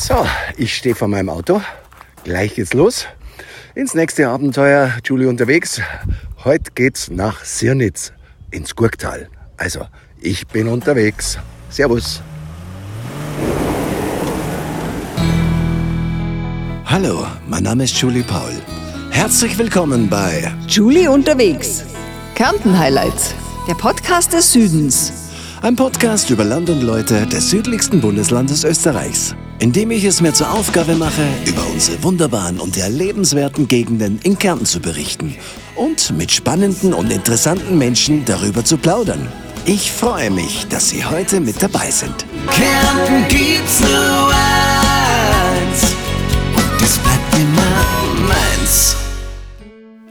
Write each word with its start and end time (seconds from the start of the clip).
So, 0.00 0.24
ich 0.56 0.76
stehe 0.76 0.94
vor 0.94 1.08
meinem 1.08 1.28
Auto. 1.28 1.60
Gleich 2.22 2.54
geht's 2.54 2.72
los. 2.72 3.06
Ins 3.74 3.94
nächste 3.94 4.28
Abenteuer, 4.28 4.92
Julie 5.04 5.28
unterwegs. 5.28 5.80
Heute 6.44 6.70
geht's 6.72 7.10
nach 7.10 7.44
Sirnitz 7.44 8.12
ins 8.52 8.76
Gurktal. 8.76 9.28
Also, 9.56 9.86
ich 10.20 10.46
bin 10.46 10.68
unterwegs. 10.68 11.36
Servus. 11.68 12.22
Hallo, 16.84 17.26
mein 17.48 17.64
Name 17.64 17.82
ist 17.84 17.96
Julie 17.98 18.22
Paul. 18.22 18.52
Herzlich 19.10 19.58
willkommen 19.58 20.08
bei 20.08 20.48
Julie 20.68 21.10
unterwegs. 21.10 21.84
Kärnten 22.36 22.78
Highlights. 22.78 23.34
Der 23.68 23.74
Podcast 23.74 24.32
des 24.32 24.52
Südens. 24.52 25.12
Ein 25.60 25.74
Podcast 25.74 26.30
über 26.30 26.44
Land 26.44 26.70
und 26.70 26.82
Leute 26.82 27.26
des 27.26 27.50
südlichsten 27.50 28.00
Bundeslandes 28.00 28.62
Österreichs, 28.62 29.34
in 29.60 29.72
dem 29.72 29.90
ich 29.90 30.04
es 30.04 30.20
mir 30.20 30.32
zur 30.32 30.52
Aufgabe 30.52 30.94
mache, 30.94 31.22
über 31.44 31.66
unsere 31.72 32.02
wunderbaren 32.02 32.60
und 32.60 32.76
erlebenswerten 32.76 33.66
Gegenden 33.66 34.20
in 34.22 34.38
Kärnten 34.38 34.66
zu 34.66 34.80
berichten 34.80 35.34
und 35.74 36.16
mit 36.16 36.30
spannenden 36.30 36.94
und 36.94 37.12
interessanten 37.12 37.76
Menschen 37.78 38.24
darüber 38.24 38.64
zu 38.64 38.78
plaudern. 38.78 39.26
Ich 39.64 39.90
freue 39.90 40.30
mich, 40.30 40.66
dass 40.68 40.90
Sie 40.90 41.04
heute 41.04 41.40
mit 41.40 41.62
dabei 41.62 41.90
sind. 41.90 42.24
Kärnten 42.50 43.28
gibt's 43.28 43.80
nur 43.80 44.32
eins 44.32 45.94
und 46.56 46.82
es 46.82 46.98
bleibt 46.98 47.34
immer 47.34 48.26
meins. 48.26 48.96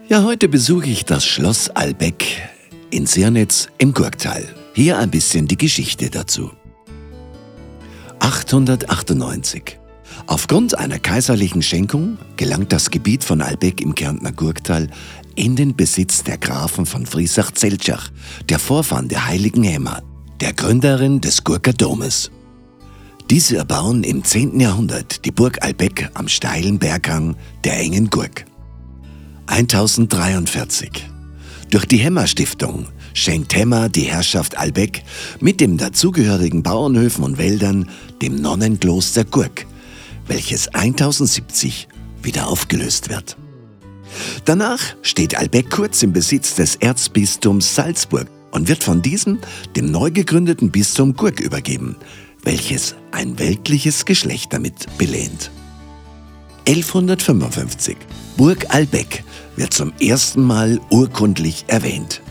Ja, 0.10 0.24
heute 0.24 0.48
besuche 0.48 0.88
ich 0.88 1.05
das 1.05 1.26
Schloss 1.26 1.70
Albeck 1.70 2.41
in 2.91 3.05
Sirnitz 3.05 3.68
im 3.77 3.94
Gurktal. 3.94 4.44
Hier 4.74 4.98
ein 5.00 5.10
bisschen 5.10 5.48
die 5.48 5.58
Geschichte 5.58 6.10
dazu. 6.10 6.52
898. 8.27 9.80
Aufgrund 10.26 10.77
einer 10.77 10.99
kaiserlichen 10.99 11.62
Schenkung 11.62 12.18
gelangt 12.35 12.73
das 12.73 12.91
Gebiet 12.91 13.24
von 13.24 13.41
Albeck 13.41 13.79
im 13.79 13.96
Kärntner 13.96 14.34
Gurktal 14.34 14.90
in 15.35 15.55
den 15.55 15.77
Besitz 15.77 16.24
der 16.24 16.37
Grafen 16.37 16.85
von 16.85 17.05
Friesach-Zeltschach, 17.05 18.10
der 18.49 18.60
Vorfahren 18.60 19.07
der 19.07 19.27
heiligen 19.27 19.63
Häma, 19.63 20.02
der 20.41 20.52
Gründerin 20.52 21.21
des 21.21 21.46
Gurker 21.46 21.71
Domes. 21.71 22.29
Diese 23.29 23.55
erbauen 23.55 24.04
im 24.04 24.26
10. 24.26 24.59
Jahrhundert 24.59 25.24
die 25.24 25.32
Burg 25.32 25.63
Albeck 25.63 26.09
am 26.13 26.27
steilen 26.27 26.80
Berghang 26.80 27.37
der 27.63 27.80
engen 27.80 28.09
Gurk. 28.09 28.43
1043. 29.46 30.91
Durch 31.70 31.85
die 31.85 31.98
Hämmer 31.98 32.27
Stiftung 32.27 32.87
schenkt 33.18 33.55
Hemmer 33.55 33.90
die 33.90 34.04
Herrschaft 34.04 34.57
Albeck 34.57 35.04
mit 35.40 35.60
dem 35.60 35.77
dazugehörigen 35.77 36.62
Bauernhöfen 36.62 37.24
und 37.24 37.37
Wäldern 37.37 37.90
dem 38.21 38.40
Nonnenkloster 38.41 39.26
Gurk, 39.26 39.65
welches 40.27 40.68
1070 40.70 41.87
wieder 42.21 42.48
aufgelöst 42.48 43.09
wird. 43.09 43.35
Danach 44.46 44.79
steht 45.01 45.35
Albeck 45.35 45.70
kurz 45.70 46.04
im 46.04 46.13
Besitz 46.13 46.55
des 46.55 46.76
Erzbistums 46.76 47.76
Salzburg 47.76 48.27
und 48.51 48.68
wird 48.68 48.84
von 48.84 49.01
diesem 49.01 49.40
dem 49.76 49.91
neu 49.91 50.12
gegründeten 50.12 50.71
Bistum 50.71 51.15
Gurk 51.15 51.40
übergeben, 51.40 51.96
welches 52.43 52.96
ein 53.12 53.40
weltliches 53.40 54.05
Geschlecht 54.05 54.54
damit 54.54 54.85
belehnt. 54.98 55.52
1155 56.68 57.98
Burg 58.37 58.65
Albeck 58.70 59.24
wird 59.55 59.74
zum 59.74 59.91
ersten 59.99 60.43
Mal 60.43 60.79
urkundlich 60.91 61.65
erwähnt. 61.68 62.21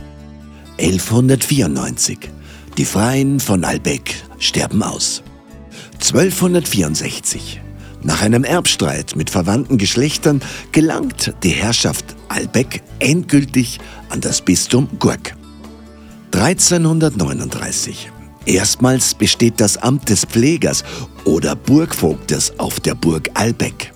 1194. 0.79 2.19
Die 2.77 2.85
Freien 2.85 3.41
von 3.41 3.65
Albeck 3.65 4.15
sterben 4.39 4.83
aus. 4.83 5.23
1264. 5.95 7.61
Nach 8.03 8.23
einem 8.23 8.45
Erbstreit 8.45 9.17
mit 9.17 9.31
verwandten 9.31 9.79
Geschlechtern 9.79 10.43
gelangt 10.73 11.35
die 11.43 11.51
Herrschaft 11.51 12.05
Albeck 12.29 12.83
endgültig 12.99 13.81
an 14.11 14.21
das 14.21 14.43
Bistum 14.43 14.89
Gurk. 14.99 15.35
1339. 16.33 18.11
Erstmals 18.45 19.15
besteht 19.15 19.61
das 19.61 19.79
Amt 19.79 20.09
des 20.11 20.25
Pflegers 20.25 20.85
oder 21.25 21.57
Burgvogtes 21.57 22.59
auf 22.59 22.79
der 22.81 22.95
Burg 22.95 23.31
Albeck. 23.35 23.93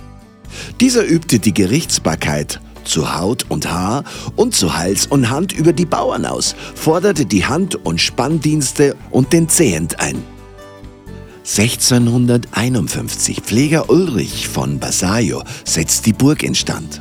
Dieser 0.81 1.07
übte 1.07 1.39
die 1.39 1.55
Gerichtsbarkeit 1.55 2.61
zu 2.91 3.15
Haut 3.15 3.47
und 3.49 3.71
Haar 3.71 4.05
und 4.37 4.55
zu 4.55 4.77
Hals 4.77 5.07
und 5.07 5.31
Hand 5.31 5.53
über 5.53 5.73
die 5.73 5.87
Bauern 5.87 6.27
aus, 6.27 6.55
forderte 6.75 7.25
die 7.25 7.47
Hand- 7.47 7.77
und 7.87 8.01
Spanndienste 8.01 8.97
und 9.11 9.33
den 9.33 9.49
Zehent 9.49 10.01
ein. 10.01 10.23
1651 11.45 13.41
Pfleger 13.41 13.89
Ulrich 13.89 14.49
von 14.49 14.79
Basajo 14.79 15.43
setzt 15.65 16.07
die 16.07 16.13
Burg 16.13 16.43
instand. 16.43 17.01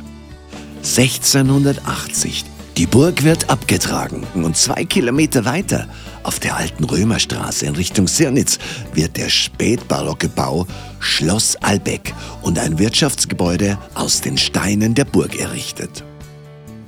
1680 0.82 2.44
die 2.80 2.86
Burg 2.86 3.24
wird 3.24 3.50
abgetragen 3.50 4.26
und 4.32 4.56
zwei 4.56 4.86
Kilometer 4.86 5.44
weiter 5.44 5.86
auf 6.22 6.38
der 6.38 6.56
alten 6.56 6.84
Römerstraße 6.84 7.66
in 7.66 7.76
Richtung 7.76 8.08
Sirnitz 8.08 8.58
wird 8.94 9.18
der 9.18 9.28
spätbarocke 9.28 10.30
Bau 10.30 10.66
Schloss 10.98 11.56
Albeck 11.56 12.14
und 12.40 12.58
ein 12.58 12.78
Wirtschaftsgebäude 12.78 13.76
aus 13.92 14.22
den 14.22 14.38
Steinen 14.38 14.94
der 14.94 15.04
Burg 15.04 15.38
errichtet. 15.38 16.04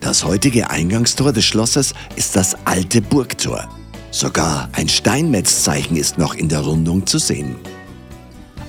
Das 0.01 0.25
heutige 0.25 0.71
Eingangstor 0.71 1.31
des 1.31 1.45
Schlosses 1.45 1.93
ist 2.17 2.37
das 2.37 2.57
alte 2.65 3.03
Burgtor. 3.03 3.69
Sogar 4.11 4.71
ein 4.73 4.89
Steinmetzzeichen 4.89 5.99
ist 5.99 6.17
noch 6.17 6.35
in 6.35 6.49
der 6.49 6.61
Rundung 6.61 7.07
zu 7.07 7.19
sehen. 7.19 7.57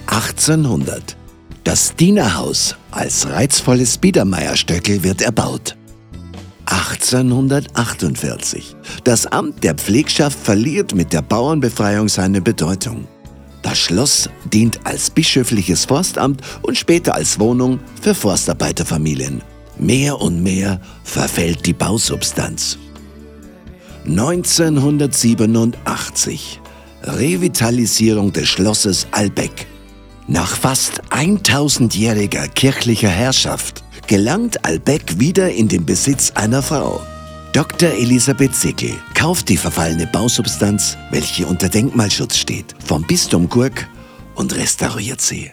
1800. 0.08 1.16
Das 1.64 1.96
Dienerhaus 1.96 2.76
als 2.92 3.30
reizvolles 3.30 3.98
Biedermeierstöckel 3.98 5.06
wird 5.06 5.22
erbaut. 5.22 5.78
1848. 6.74 8.76
Das 9.04 9.28
Amt 9.28 9.64
der 9.64 9.76
Pflegschaft 9.76 10.40
verliert 10.40 10.96
mit 10.96 11.14
der 11.14 11.22
Bauernbefreiung 11.22 12.10
seine 12.10 12.42
Bedeutung. 12.42 13.08
Das 13.62 13.78
Schloss 13.78 14.28
dient 14.52 14.80
als 14.84 15.12
bischöfliches 15.12 15.86
Forstamt 15.86 16.42
und 16.64 16.76
später 16.78 17.14
als 17.14 17.40
Wohnung 17.40 17.80
für 18.02 18.16
Forstarbeiterfamilien. 18.16 19.44
Mehr 19.78 20.20
und 20.20 20.42
mehr 20.42 20.82
verfällt 21.04 21.64
die 21.66 21.74
Bausubstanz. 21.74 22.80
1987. 24.06 26.60
Revitalisierung 27.04 28.34
des 28.34 28.50
Schlosses 28.50 29.06
Albeck. 29.12 29.68
Nach 30.28 30.58
fast 30.58 31.04
1000-jähriger 31.12 32.48
kirchlicher 32.48 33.10
Herrschaft 33.10 33.84
gelangt 34.08 34.66
Albeck 34.66 35.20
wieder 35.20 35.52
in 35.52 35.68
den 35.68 35.86
Besitz 35.86 36.32
einer 36.32 36.62
Frau. 36.62 37.02
Dr. 37.54 37.90
Elisabeth 37.90 38.56
Sickel 38.56 38.92
kauft 39.14 39.50
die 39.50 39.58
verfallene 39.58 40.08
Bausubstanz, 40.08 40.98
welche 41.12 41.46
unter 41.46 41.70
Denkmalschutz 41.70 42.38
steht, 42.38 42.74
vom 42.84 43.04
Bistum 43.04 43.48
Gurk 43.48 43.88
und 44.36 44.56
restauriert 44.56 45.22
sie. 45.22 45.52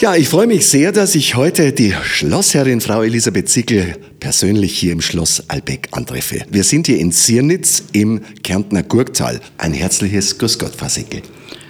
Ja, 0.00 0.14
ich 0.14 0.28
freue 0.28 0.46
mich 0.46 0.68
sehr, 0.68 0.92
dass 0.92 1.16
ich 1.16 1.34
heute 1.34 1.72
die 1.72 1.92
Schlossherrin 2.04 2.80
Frau 2.80 3.02
Elisabeth 3.02 3.48
Sickel 3.48 3.96
persönlich 4.20 4.78
hier 4.78 4.92
im 4.92 5.00
Schloss 5.00 5.42
Albeck 5.48 5.88
antreffe. 5.90 6.44
Wir 6.50 6.62
sind 6.62 6.86
hier 6.86 6.98
in 6.98 7.10
Sirnitz 7.10 7.82
im 7.92 8.20
Kärntner 8.44 8.84
Gurktal. 8.84 9.40
Ein 9.56 9.72
herzliches 9.72 10.38
Grüß 10.38 10.60
Gott, 10.60 10.76
Frau 10.76 10.88
Sickel. 10.88 11.22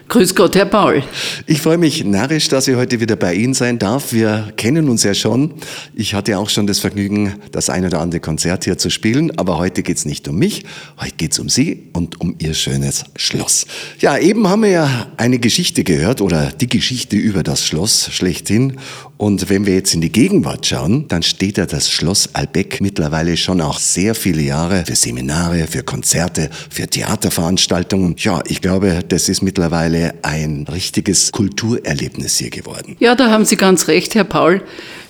Grüß 0.09 0.35
Gott, 0.35 0.57
Herr 0.57 0.65
Paul. 0.65 1.03
Ich 1.47 1.61
freue 1.61 1.77
mich 1.77 2.03
narrisch, 2.03 2.49
dass 2.49 2.67
ich 2.67 2.77
heute 2.77 2.99
wieder 2.99 3.15
bei 3.15 3.35
Ihnen 3.35 3.53
sein 3.53 3.79
darf. 3.79 4.15
Wir 4.15 4.55
kennen 4.57 4.89
uns 4.89 5.03
ja 5.03 5.13
schon. 5.13 5.53
Ich 5.95 6.15
hatte 6.15 6.39
auch 6.39 6.49
schon 6.49 6.67
das 6.67 6.79
Vergnügen, 6.79 7.35
das 7.53 7.69
ein 7.69 7.85
oder 7.85 8.01
andere 8.01 8.19
Konzert 8.19 8.65
hier 8.65 8.79
zu 8.79 8.89
spielen. 8.89 9.37
Aber 9.39 9.59
heute 9.59 9.83
geht's 9.83 10.07
nicht 10.07 10.27
um 10.27 10.37
mich, 10.39 10.65
heute 10.99 11.13
geht's 11.19 11.39
um 11.39 11.51
Sie 11.51 11.91
und 11.93 12.23
um 12.23 12.37
Ihr 12.39 12.55
schönes 12.55 13.05
Schloss. 13.17 13.67
Ja, 14.01 14.17
eben 14.17 14.49
haben 14.49 14.63
wir 14.63 14.71
ja 14.71 15.09
eine 15.19 15.39
Geschichte 15.39 15.85
gehört 15.85 16.23
oder 16.23 16.53
die 16.53 16.71
Geschichte 16.71 17.17
über 17.17 17.43
das 17.43 17.67
Schloss 17.67 18.09
schlechthin. 18.11 18.79
Und 19.19 19.51
wenn 19.51 19.67
wir 19.67 19.75
jetzt 19.75 19.95
in 19.95 20.01
die 20.01 20.13
Gegenwart 20.13 20.65
schauen, 20.65 21.07
dann 21.09 21.25
steht 21.25 21.59
ja 21.59 21.67
das 21.67 21.91
Schloss 21.91 22.31
Albeck 22.35 22.81
mittlerweile 22.81 23.37
schon 23.37 23.61
auch 23.61 23.81
sehr 23.81 24.15
viele 24.15 24.43
Jahre 24.43 24.85
für 24.87 24.95
Seminare, 24.95 25.67
für 25.67 25.83
Konzerte, 25.83 26.51
für 26.71 26.87
Theaterveranstaltungen. 26.87 28.15
Ja, 28.19 28.41
ich 28.47 28.61
glaube, 28.61 29.01
das 29.09 29.29
ist 29.29 29.43
mittlerweile 29.43 30.15
ein 30.23 30.67
richtiges 30.71 31.33
Kulturerlebnis 31.33 32.39
hier 32.39 32.51
geworden. 32.51 32.97
Ja, 33.01 33.17
da 33.17 33.29
haben 33.31 33.45
Sie 33.45 33.57
ganz 33.57 33.89
recht, 33.89 34.15
Herr 34.15 34.23
Paul. 34.23 34.63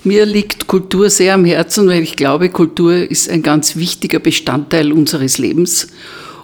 Mir 0.03 0.25
liegt 0.25 0.65
Kultur 0.65 1.11
sehr 1.11 1.35
am 1.35 1.45
Herzen, 1.45 1.87
weil 1.87 2.01
ich 2.01 2.15
glaube, 2.15 2.49
Kultur 2.49 2.95
ist 2.95 3.29
ein 3.29 3.43
ganz 3.43 3.75
wichtiger 3.75 4.17
Bestandteil 4.17 4.91
unseres 4.91 5.37
Lebens. 5.37 5.87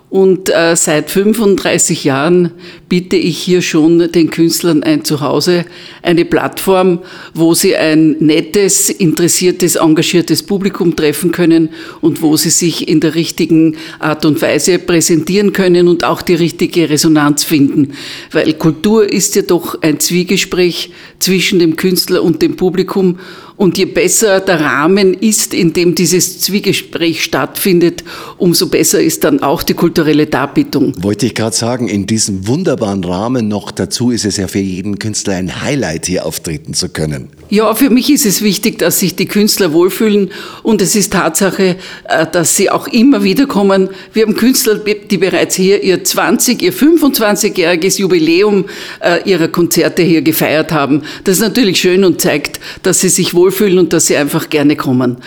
Und 0.10 0.50
äh, 0.50 0.76
seit 0.76 1.10
35 1.10 2.04
Jahren 2.04 2.52
biete 2.88 3.16
ich 3.16 3.38
hier 3.40 3.62
schon 3.62 4.12
den 4.12 4.30
Künstlern 4.30 4.84
ein 4.84 5.04
Zuhause, 5.04 5.66
eine 6.04 6.26
Plattform, 6.26 7.00
wo 7.34 7.54
sie 7.54 7.76
ein 7.76 8.18
nettes, 8.20 8.90
interessiertes, 8.90 9.76
engagiertes 9.76 10.44
Publikum 10.44 10.96
treffen 10.96 11.32
können 11.32 11.70
und 12.02 12.22
wo 12.22 12.38
sie 12.38 12.52
sich 12.52 12.88
in 12.88 13.00
der 13.00 13.16
richtigen 13.16 13.78
Art 14.00 14.26
und 14.26 14.42
Weise 14.42 14.78
präsentieren 14.80 15.54
können 15.54 15.88
und 15.88 16.04
auch 16.04 16.22
die 16.22 16.36
richtige 16.36 16.90
Resonanz 16.90 17.44
finden. 17.44 17.94
Weil 18.32 18.54
Kultur 18.54 19.12
ist 19.12 19.36
ja 19.36 19.42
doch 19.42 19.82
ein 19.82 20.00
Zwiegespräch 20.00 20.92
zwischen 21.20 21.60
dem 21.60 21.76
Künstler 21.76 22.24
und 22.24 22.42
dem 22.42 22.56
Publikum 22.56 23.18
und 23.58 23.78
je 23.78 23.86
besser 23.86 24.42
der 24.42 24.60
Rahmen 24.60 25.14
ist, 25.14 25.54
in 25.54 25.72
dem 25.72 25.96
dieses 25.96 26.42
Zwiegespräch 26.42 27.24
stattfindet, 27.24 28.04
umso 28.38 28.68
besser 28.68 29.02
ist 29.02 29.24
dann 29.24 29.42
auch 29.42 29.64
die 29.64 29.74
kulturelle 29.74 30.28
Darbietung. 30.28 30.94
Wollte 31.02 31.28
ich 31.28 31.36
gerade 31.36 31.56
sagen, 31.56 31.88
in 31.88 32.06
diesem 32.06 32.48
wunderbaren 32.48 33.04
Rahmen 33.04 33.48
noch 33.48 33.72
dazu 33.72 34.12
ist 34.12 34.26
es 34.26 34.38
ja 34.38 34.48
für 34.48 34.60
jeden 34.60 35.00
Künstler 35.00 35.36
ein 35.36 35.62
Highlight, 35.62 36.08
hier 36.08 36.26
auftreten 36.26 36.74
zu 36.74 36.90
können. 36.90 37.30
Ja, 37.50 37.74
für 37.76 37.90
mich 37.90 38.12
ist 38.12 38.26
es 38.26 38.42
wichtig, 38.42 38.80
dass 38.80 39.00
sich 39.00 39.16
die 39.16 39.28
Künstler 39.28 39.72
wohlfühlen 39.72 40.32
und 40.64 40.82
es 40.82 40.96
ist 40.96 41.14
Tatsache, 41.14 41.78
äh, 42.10 42.26
dass 42.32 42.58
sie 42.58 42.70
auch 42.70 42.88
immer 42.88 43.24
wieder 43.24 43.46
kommen. 43.46 43.90
Wir 44.14 44.24
haben 44.24 44.36
Künstler, 44.36 44.76
die 44.76 45.18
bereits 45.18 45.56
hier 45.56 45.82
ihr 45.84 46.04
20, 46.04 46.62
ihr 46.62 46.74
25-jähriges 46.74 48.00
Jubiläum 48.00 48.66
äh, 49.00 49.30
ihrer 49.30 49.48
Konzerte 49.48 50.02
hier 50.02 50.24
gefeiert 50.24 50.72
haben. 50.72 51.04
Das 51.24 51.38
ist 51.38 51.42
natürlich 51.42 51.80
schön 51.80 52.04
und 52.04 52.20
zeigt, 52.20 52.60
dass 52.84 53.00
sie 53.00 53.10
sich 53.10 53.34
wohlfühlen 53.34 53.45
und 53.80 53.94
dass 53.94 54.08
sie 54.08 54.18
einfach 54.18 54.50
gerne 54.50 54.76
kommen. 54.76 55.18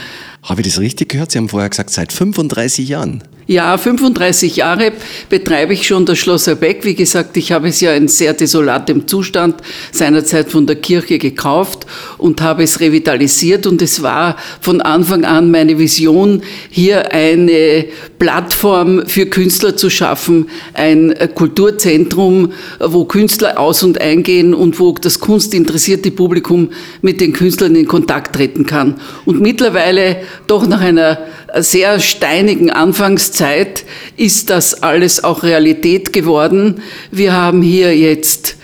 Habe 0.42 0.60
ich 0.60 0.68
das 0.68 0.80
richtig 0.80 1.10
gehört? 1.10 1.32
Sie 1.32 1.38
haben 1.38 1.48
vorher 1.48 1.68
gesagt, 1.68 1.90
seit 1.90 2.12
35 2.12 2.88
Jahren. 2.88 3.22
Ja, 3.50 3.78
35 3.78 4.56
Jahre 4.56 4.92
betreibe 5.30 5.72
ich 5.72 5.86
schon 5.86 6.04
das 6.04 6.18
Schloss 6.18 6.46
Erbeck. 6.48 6.84
Wie 6.84 6.94
gesagt, 6.94 7.34
ich 7.38 7.50
habe 7.50 7.68
es 7.68 7.80
ja 7.80 7.94
in 7.94 8.06
sehr 8.06 8.34
desolatem 8.34 9.08
Zustand 9.08 9.62
seinerzeit 9.90 10.50
von 10.50 10.66
der 10.66 10.76
Kirche 10.76 11.16
gekauft 11.16 11.86
und 12.18 12.42
habe 12.42 12.62
es 12.62 12.80
revitalisiert. 12.80 13.66
Und 13.66 13.80
es 13.80 14.02
war 14.02 14.36
von 14.60 14.82
Anfang 14.82 15.24
an 15.24 15.50
meine 15.50 15.78
Vision, 15.78 16.42
hier 16.68 17.10
eine 17.10 17.86
Plattform 18.18 19.06
für 19.06 19.24
Künstler 19.24 19.74
zu 19.74 19.88
schaffen, 19.88 20.50
ein 20.74 21.14
Kulturzentrum, 21.34 22.52
wo 22.80 23.06
Künstler 23.06 23.58
aus 23.58 23.82
und 23.82 23.98
eingehen 23.98 24.52
und 24.52 24.78
wo 24.78 24.92
das 24.92 25.20
kunstinteressierte 25.20 26.10
Publikum 26.10 26.68
mit 27.00 27.22
den 27.22 27.32
Künstlern 27.32 27.76
in 27.76 27.88
Kontakt 27.88 28.36
treten 28.36 28.66
kann. 28.66 29.00
Und 29.24 29.40
mittlerweile 29.40 30.18
doch 30.46 30.66
nach 30.66 30.82
einer 30.82 31.18
sehr 31.54 31.98
steinigen 32.00 32.70
Anfangszeit 32.70 33.84
ist 34.16 34.50
das 34.50 34.82
alles 34.82 35.24
auch 35.24 35.42
Realität 35.42 36.12
geworden. 36.12 36.82
Wir 37.10 37.32
haben 37.32 37.62
hier 37.62 37.96
jetzt 37.96 38.56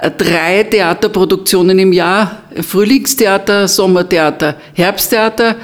äh, 0.00 0.10
drei 0.10 0.62
Theaterproduktionen 0.62 1.78
im 1.78 1.92
Jahr, 1.92 2.42
Frühlingstheater, 2.60 3.68
Sommertheater, 3.68 4.56
Herbsttheater, 4.74 5.56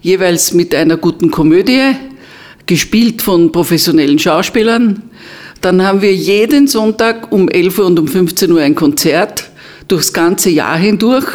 jeweils 0.00 0.52
mit 0.52 0.74
einer 0.74 0.96
guten 0.96 1.30
Komödie, 1.30 1.92
gespielt 2.66 3.22
von 3.22 3.52
professionellen 3.52 4.18
Schauspielern. 4.18 5.02
Dann 5.60 5.82
haben 5.82 6.02
wir 6.02 6.14
jeden 6.14 6.66
Sonntag 6.66 7.30
um 7.30 7.48
11 7.48 7.78
Uhr 7.78 7.86
und 7.86 7.98
um 7.98 8.08
15 8.08 8.50
Uhr 8.50 8.60
ein 8.60 8.74
Konzert 8.74 9.50
durchs 9.86 10.12
ganze 10.12 10.50
Jahr 10.50 10.76
hindurch. 10.76 11.26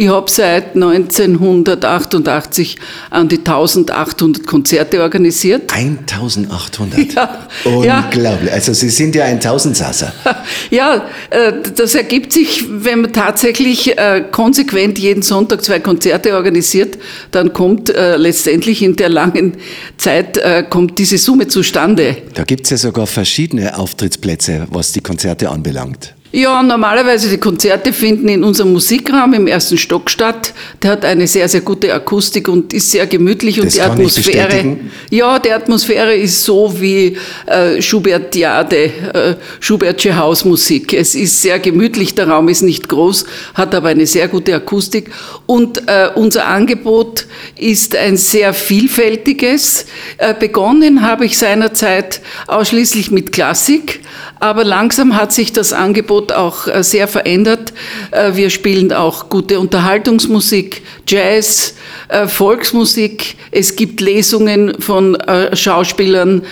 Ich 0.00 0.08
habe 0.08 0.30
seit 0.30 0.76
1988 0.76 2.76
an 3.10 3.28
die 3.28 3.36
1800 3.36 4.46
Konzerte 4.46 5.02
organisiert. 5.02 5.70
1800? 5.70 6.98
Ja. 7.14 7.46
Unglaublich. 7.66 8.48
Ja. 8.48 8.54
Also 8.54 8.72
Sie 8.72 8.88
sind 8.88 9.14
ja 9.14 9.26
ein 9.26 9.40
Tausendsasser. 9.40 10.14
Ja, 10.70 11.04
äh, 11.28 11.52
das 11.76 11.94
ergibt 11.94 12.32
sich, 12.32 12.64
wenn 12.70 13.02
man 13.02 13.12
tatsächlich 13.12 13.98
äh, 13.98 14.24
konsequent 14.30 14.98
jeden 14.98 15.22
Sonntag 15.22 15.62
zwei 15.62 15.80
Konzerte 15.80 16.34
organisiert, 16.34 16.96
dann 17.30 17.52
kommt 17.52 17.90
äh, 17.90 18.16
letztendlich 18.16 18.82
in 18.82 18.96
der 18.96 19.10
langen 19.10 19.58
Zeit 19.98 20.40
kommt 20.70 20.98
diese 20.98 21.18
Summe 21.18 21.48
zustande. 21.48 22.16
Da 22.34 22.44
gibt 22.44 22.64
es 22.64 22.70
ja 22.70 22.76
sogar 22.78 23.06
verschiedene 23.06 23.78
Auftrittsplätze, 23.78 24.66
was 24.70 24.92
die 24.92 25.00
Konzerte 25.00 25.50
anbelangt. 25.50 26.14
Ja, 26.32 26.62
normalerweise 26.62 27.28
die 27.28 27.38
Konzerte 27.38 27.92
finden 27.92 28.28
in 28.28 28.44
unserem 28.44 28.72
Musikraum 28.72 29.34
im 29.34 29.48
ersten 29.48 29.76
Stock 29.76 30.08
statt. 30.08 30.54
Der 30.80 30.92
hat 30.92 31.04
eine 31.04 31.26
sehr, 31.26 31.48
sehr 31.48 31.60
gute 31.62 31.92
Akustik 31.92 32.46
und 32.46 32.72
ist 32.72 32.92
sehr 32.92 33.08
gemütlich 33.08 33.58
und 33.58 33.66
das 33.66 33.74
die 33.74 33.80
Atmosphäre. 33.80 34.76
Ja, 35.10 35.40
die 35.40 35.50
Atmosphäre 35.50 36.14
ist 36.14 36.44
so 36.44 36.80
wie 36.80 37.16
äh, 37.46 37.82
Schubertiade, 37.82 38.76
äh, 38.76 39.34
Schubertsche 39.58 40.16
Hausmusik. 40.16 40.94
Es 40.94 41.16
ist 41.16 41.42
sehr 41.42 41.58
gemütlich, 41.58 42.14
der 42.14 42.28
Raum 42.28 42.48
ist 42.48 42.62
nicht 42.62 42.88
groß, 42.88 43.26
hat 43.54 43.74
aber 43.74 43.88
eine 43.88 44.06
sehr 44.06 44.28
gute 44.28 44.54
Akustik 44.54 45.10
und 45.46 45.88
äh, 45.88 46.10
unser 46.14 46.46
Angebot 46.46 47.26
ist 47.58 47.96
ein 47.96 48.16
sehr 48.16 48.54
vielfältiges. 48.54 49.86
Äh, 50.18 50.34
begonnen 50.34 51.02
habe 51.02 51.24
ich 51.24 51.36
seinerzeit 51.36 52.20
ausschließlich 52.46 53.10
mit 53.10 53.32
Klassik, 53.32 54.00
aber 54.40 54.64
langsam 54.64 55.16
hat 55.16 55.32
sich 55.32 55.52
das 55.52 55.74
Angebot 55.74 56.32
auch 56.32 56.66
äh, 56.66 56.82
sehr 56.82 57.06
verändert. 57.06 57.74
Äh, 58.10 58.34
wir 58.34 58.48
spielen 58.48 58.90
auch 58.92 59.28
gute 59.28 59.60
Unterhaltungsmusik, 59.60 60.82
Jazz, 61.06 61.74
äh, 62.08 62.26
Volksmusik. 62.26 63.36
Es 63.50 63.76
gibt 63.76 64.00
Lesungen 64.00 64.80
von 64.80 65.18
Schauspielern, 65.52 66.42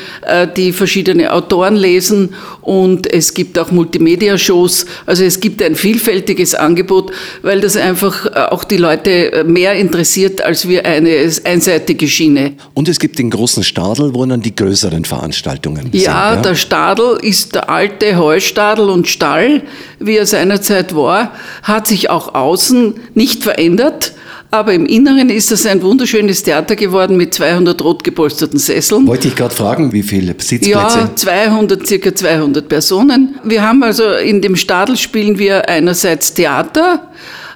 die 0.57 0.73
verschiedene 0.73 1.33
Autoren 1.33 1.77
lesen 1.77 2.35
und 2.61 3.07
es 3.07 3.35
gibt 3.35 3.59
auch 3.59 3.71
Multimedia-Shows. 3.71 4.85
Also 5.07 5.23
es 5.23 5.39
gibt 5.39 5.63
ein 5.63 5.77
vielfältiges 5.77 6.55
Angebot, 6.55 7.13
weil 7.43 7.61
das 7.61 7.77
einfach 7.77 8.27
auch 8.51 8.65
die 8.65 8.79
Leute 8.79 9.45
mehr 9.47 9.75
interessiert 9.75 10.43
als 10.43 10.69
wir 10.69 10.85
eine 10.85 11.31
einseitige 11.45 12.09
Schiene. 12.09 12.55
Und 12.75 12.89
es 12.89 12.99
gibt 12.99 13.19
den 13.19 13.31
großen 13.31 13.63
Stadel, 13.63 14.13
wo 14.13 14.27
dann 14.27 14.41
die 14.41 14.55
größeren 14.55 15.05
Veranstaltungen 15.05 15.91
ja, 15.93 16.01
sind. 16.01 16.03
Ja, 16.03 16.37
der 16.37 16.55
Stadel 16.57 17.19
ist 17.23 17.55
der 17.55 17.71
alte 17.79 18.17
Heustadel 18.17 18.91
und 18.91 19.07
Stall, 19.07 19.63
wie 20.01 20.17
er 20.17 20.27
seinerzeit 20.27 20.97
war, 20.97 21.33
hat 21.63 21.87
sich 21.87 22.11
auch 22.11 22.35
außen 22.35 22.95
nicht 23.15 23.45
verändert. 23.45 24.15
Aber 24.51 24.73
im 24.73 24.85
Inneren 24.87 25.29
ist 25.31 25.53
es 25.53 25.65
ein 25.65 25.81
wunderschönes 25.83 26.43
Theater 26.43 26.75
geworden 26.75 27.17
mit 27.17 27.35
200 27.35 27.81
rot 27.85 28.03
gepolsterten 28.03 28.59
Sesseln. 28.59 29.07
Wollte 29.07 29.29
ich 29.29 29.37
gerade 29.37 29.55
fragen, 29.55 29.93
wie 29.93 30.03
viele 30.03 30.35
Sitzplätze? 30.37 30.71
Ja, 30.71 31.11
200, 31.15 31.87
circa 31.87 32.13
200 32.13 32.69
Personen. 32.69 33.39
Wir 33.45 33.63
haben 33.63 33.85
also 33.85 34.11
in 34.11 34.43
dem 34.43 34.57
Stadel 34.57 34.97
spielen 34.97 35.39
wir 35.39 35.69
einerseits 35.69 36.35
Theater, 36.35 37.09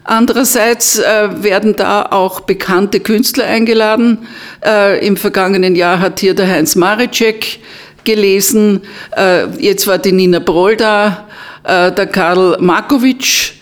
Andererseits 0.05 0.99
äh, 0.99 1.29
werden 1.45 1.77
da 1.77 2.07
auch 2.11 2.41
bekannte 2.41 2.99
Künstler 2.99 3.45
eingeladen. 3.45 4.19
Äh, 4.65 5.07
Im 5.07 5.17
vergangenen 5.17 5.77
Jahr 5.77 6.01
hat 6.01 6.19
hier 6.19 6.35
der 6.35 6.49
Heinz 6.49 6.75
Maricek 6.75 7.61
gelesen. 8.05 8.83
Äh, 9.17 9.47
jetzt 9.59 9.87
war 9.87 9.99
die 9.99 10.13
Nina 10.13 10.39
Broll 10.39 10.77
da, 10.77 11.29
äh, 11.65 11.93
der 11.93 12.07
Karl 12.07 12.57
Markovic 12.61 13.55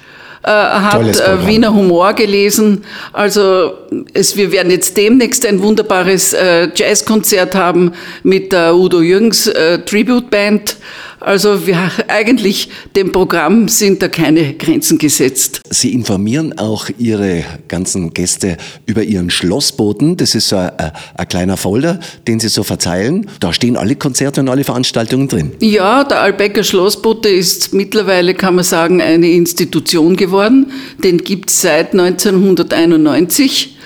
äh, 0.42 0.48
hat 0.48 1.46
Wiener 1.46 1.74
Humor 1.74 2.14
gelesen. 2.14 2.84
Also 3.12 3.74
es, 4.14 4.36
wir 4.36 4.52
werden 4.52 4.70
jetzt 4.70 4.96
demnächst 4.96 5.44
ein 5.44 5.60
wunderbares 5.60 6.34
Jazzkonzert 6.74 7.54
haben 7.54 7.92
mit 8.22 8.52
der 8.52 8.74
Udo 8.74 9.02
Jürgens 9.02 9.50
Tribute 9.84 10.30
Band. 10.30 10.76
Also 11.20 11.66
wir, 11.66 11.78
eigentlich 12.08 12.70
dem 12.96 13.12
Programm 13.12 13.68
sind 13.68 14.00
da 14.02 14.08
keine 14.08 14.54
Grenzen 14.54 14.96
gesetzt. 14.96 15.60
Sie 15.68 15.92
informieren 15.92 16.58
auch 16.58 16.88
Ihre 16.98 17.44
ganzen 17.68 18.14
Gäste 18.14 18.56
über 18.86 19.02
Ihren 19.02 19.28
Schlossboten. 19.28 20.16
Das 20.16 20.34
ist 20.34 20.48
so 20.48 20.56
ein, 20.56 20.72
ein, 20.78 21.28
kleiner 21.28 21.58
Folder, 21.58 22.00
den 22.26 22.40
Sie 22.40 22.48
so 22.48 22.62
verteilen. 22.62 23.28
Da 23.38 23.52
stehen 23.52 23.76
alle 23.76 23.96
Konzerte 23.96 24.40
und 24.40 24.48
alle 24.48 24.64
Veranstaltungen 24.64 25.28
drin. 25.28 25.52
Ja, 25.60 26.04
der 26.04 26.22
Albecker 26.22 26.64
Schlossbote 26.64 27.28
ist 27.28 27.74
mittlerweile, 27.74 28.32
kann 28.32 28.54
man 28.54 28.64
sagen, 28.64 29.02
eine 29.02 29.30
Institution 29.30 30.16
geworden. 30.16 30.72
Den 31.04 31.18
gibt 31.18 31.50
es 31.50 31.60
seit 31.60 31.92
1991. 31.92 33.76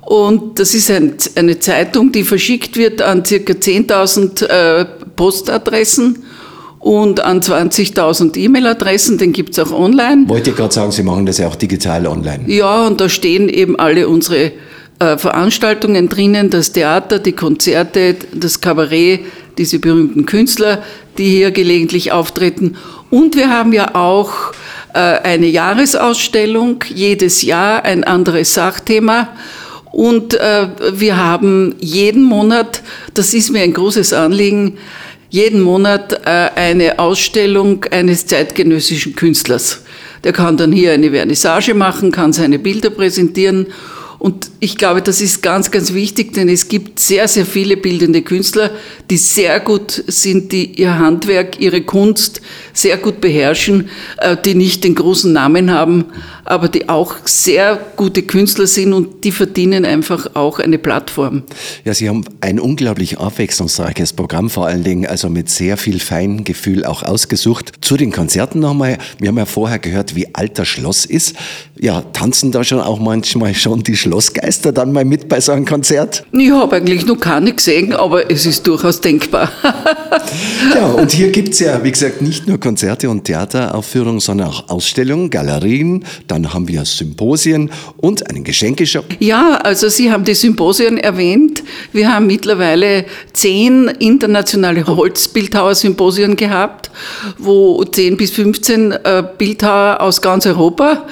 Und 0.00 0.60
das 0.60 0.74
ist 0.74 0.90
ein, 0.92 1.14
eine 1.34 1.58
Zeitung, 1.58 2.12
die 2.12 2.22
verschickt 2.22 2.76
wird 2.76 3.02
an 3.02 3.24
circa 3.24 3.54
10.000 3.54 4.46
äh, 4.46 4.84
Postadressen 5.16 6.24
und 6.84 7.20
an 7.20 7.40
20.000 7.40 8.36
E-Mail-Adressen, 8.36 9.16
den 9.16 9.32
gibt's 9.32 9.58
auch 9.58 9.72
online. 9.72 10.28
Wollte 10.28 10.50
ich 10.50 10.56
gerade 10.56 10.74
sagen, 10.74 10.92
Sie 10.92 11.02
machen 11.02 11.24
das 11.24 11.38
ja 11.38 11.48
auch 11.48 11.56
digital 11.56 12.06
online. 12.06 12.44
Ja, 12.46 12.86
und 12.86 13.00
da 13.00 13.08
stehen 13.08 13.48
eben 13.48 13.78
alle 13.78 14.06
unsere 14.06 14.52
äh, 14.98 15.16
Veranstaltungen 15.16 16.10
drinnen, 16.10 16.50
das 16.50 16.72
Theater, 16.72 17.20
die 17.20 17.32
Konzerte, 17.32 18.16
das 18.34 18.60
Kabarett, 18.60 19.20
diese 19.56 19.78
berühmten 19.78 20.26
Künstler, 20.26 20.82
die 21.16 21.30
hier 21.30 21.52
gelegentlich 21.52 22.12
auftreten. 22.12 22.76
Und 23.08 23.34
wir 23.34 23.48
haben 23.48 23.72
ja 23.72 23.94
auch 23.94 24.52
äh, 24.92 24.98
eine 24.98 25.46
Jahresausstellung, 25.46 26.84
jedes 26.94 27.40
Jahr 27.40 27.82
ein 27.86 28.04
anderes 28.04 28.52
Sachthema. 28.52 29.30
Und 29.90 30.34
äh, 30.34 30.68
wir 30.92 31.16
haben 31.16 31.76
jeden 31.80 32.24
Monat, 32.24 32.82
das 33.14 33.32
ist 33.32 33.52
mir 33.52 33.62
ein 33.62 33.72
großes 33.72 34.12
Anliegen, 34.12 34.76
jeden 35.34 35.62
Monat 35.62 36.12
äh, 36.12 36.28
eine 36.54 37.00
Ausstellung 37.00 37.84
eines 37.90 38.24
zeitgenössischen 38.24 39.16
Künstlers. 39.16 39.82
Der 40.22 40.32
kann 40.32 40.56
dann 40.56 40.70
hier 40.70 40.92
eine 40.92 41.10
Vernissage 41.10 41.74
machen, 41.74 42.12
kann 42.12 42.32
seine 42.32 42.60
Bilder 42.60 42.90
präsentieren 42.90 43.66
und 44.24 44.50
ich 44.58 44.78
glaube, 44.78 45.02
das 45.02 45.20
ist 45.20 45.42
ganz, 45.42 45.70
ganz 45.70 45.92
wichtig, 45.92 46.32
denn 46.32 46.48
es 46.48 46.68
gibt 46.68 46.98
sehr, 46.98 47.28
sehr 47.28 47.44
viele 47.44 47.76
bildende 47.76 48.22
Künstler, 48.22 48.70
die 49.10 49.18
sehr 49.18 49.60
gut 49.60 50.02
sind, 50.06 50.50
die 50.50 50.80
ihr 50.80 50.98
Handwerk, 50.98 51.60
ihre 51.60 51.82
Kunst 51.82 52.40
sehr 52.72 52.96
gut 52.96 53.20
beherrschen, 53.20 53.90
äh, 54.16 54.34
die 54.42 54.54
nicht 54.54 54.82
den 54.82 54.94
großen 54.94 55.30
Namen 55.30 55.70
haben, 55.70 56.06
aber 56.46 56.68
die 56.68 56.88
auch 56.88 57.16
sehr 57.24 57.78
gute 57.96 58.22
Künstler 58.22 58.66
sind 58.66 58.94
und 58.94 59.24
die 59.24 59.30
verdienen 59.30 59.84
einfach 59.84 60.34
auch 60.34 60.58
eine 60.58 60.78
Plattform. 60.78 61.42
Ja, 61.84 61.92
Sie 61.92 62.08
haben 62.08 62.24
ein 62.40 62.58
unglaublich 62.58 63.18
abwechslungsreiches 63.18 64.14
Programm, 64.14 64.48
vor 64.48 64.66
allen 64.66 64.84
Dingen 64.84 65.06
also 65.06 65.28
mit 65.28 65.50
sehr 65.50 65.76
viel 65.76 66.00
Feingefühl 66.00 66.86
auch 66.86 67.02
ausgesucht. 67.02 67.72
Zu 67.82 67.98
den 67.98 68.10
Konzerten 68.10 68.60
nochmal. 68.60 68.96
Wir 69.18 69.28
haben 69.28 69.38
ja 69.38 69.44
vorher 69.44 69.78
gehört, 69.78 70.14
wie 70.14 70.34
alt 70.34 70.58
das 70.58 70.68
Schloss 70.68 71.04
ist. 71.04 71.34
Ja, 71.78 72.00
tanzen 72.00 72.52
da 72.52 72.64
schon 72.64 72.80
auch 72.80 72.98
manchmal 72.98 73.54
schon 73.54 73.82
die 73.82 73.96
Schlossgeister 74.14 74.70
dann 74.70 74.92
mal 74.92 75.04
mit 75.04 75.28
bei 75.28 75.40
so 75.40 75.50
einem 75.50 75.64
Konzert? 75.64 76.24
Ich 76.30 76.50
habe 76.52 76.76
eigentlich 76.76 77.04
noch 77.04 77.18
keine 77.18 77.52
gesehen, 77.52 77.92
aber 77.92 78.30
es 78.30 78.46
ist 78.46 78.64
durchaus 78.64 79.00
denkbar. 79.00 79.50
ja, 80.74 80.86
und 80.86 81.10
hier 81.10 81.32
gibt 81.32 81.54
es 81.54 81.58
ja, 81.58 81.82
wie 81.82 81.90
gesagt, 81.90 82.22
nicht 82.22 82.46
nur 82.46 82.60
Konzerte 82.60 83.10
und 83.10 83.24
Theateraufführungen, 83.24 84.20
sondern 84.20 84.46
auch 84.50 84.68
Ausstellungen, 84.68 85.30
Galerien, 85.30 86.04
dann 86.28 86.54
haben 86.54 86.68
wir 86.68 86.84
Symposien 86.84 87.72
und 87.96 88.30
einen 88.30 88.44
Geschenkeshop. 88.44 89.04
Ja, 89.18 89.56
also 89.56 89.88
Sie 89.88 90.12
haben 90.12 90.24
die 90.24 90.34
Symposien 90.34 90.96
erwähnt. 90.96 91.64
Wir 91.92 92.14
haben 92.14 92.28
mittlerweile 92.28 93.06
zehn 93.32 93.88
internationale 93.98 94.86
Holzbildhauer-Symposien 94.86 96.36
gehabt, 96.36 96.92
wo 97.38 97.82
10 97.82 98.16
bis 98.16 98.30
15 98.30 98.92
äh, 98.92 99.24
Bildhauer 99.36 100.00
aus 100.00 100.22
ganz 100.22 100.46
Europa 100.46 101.04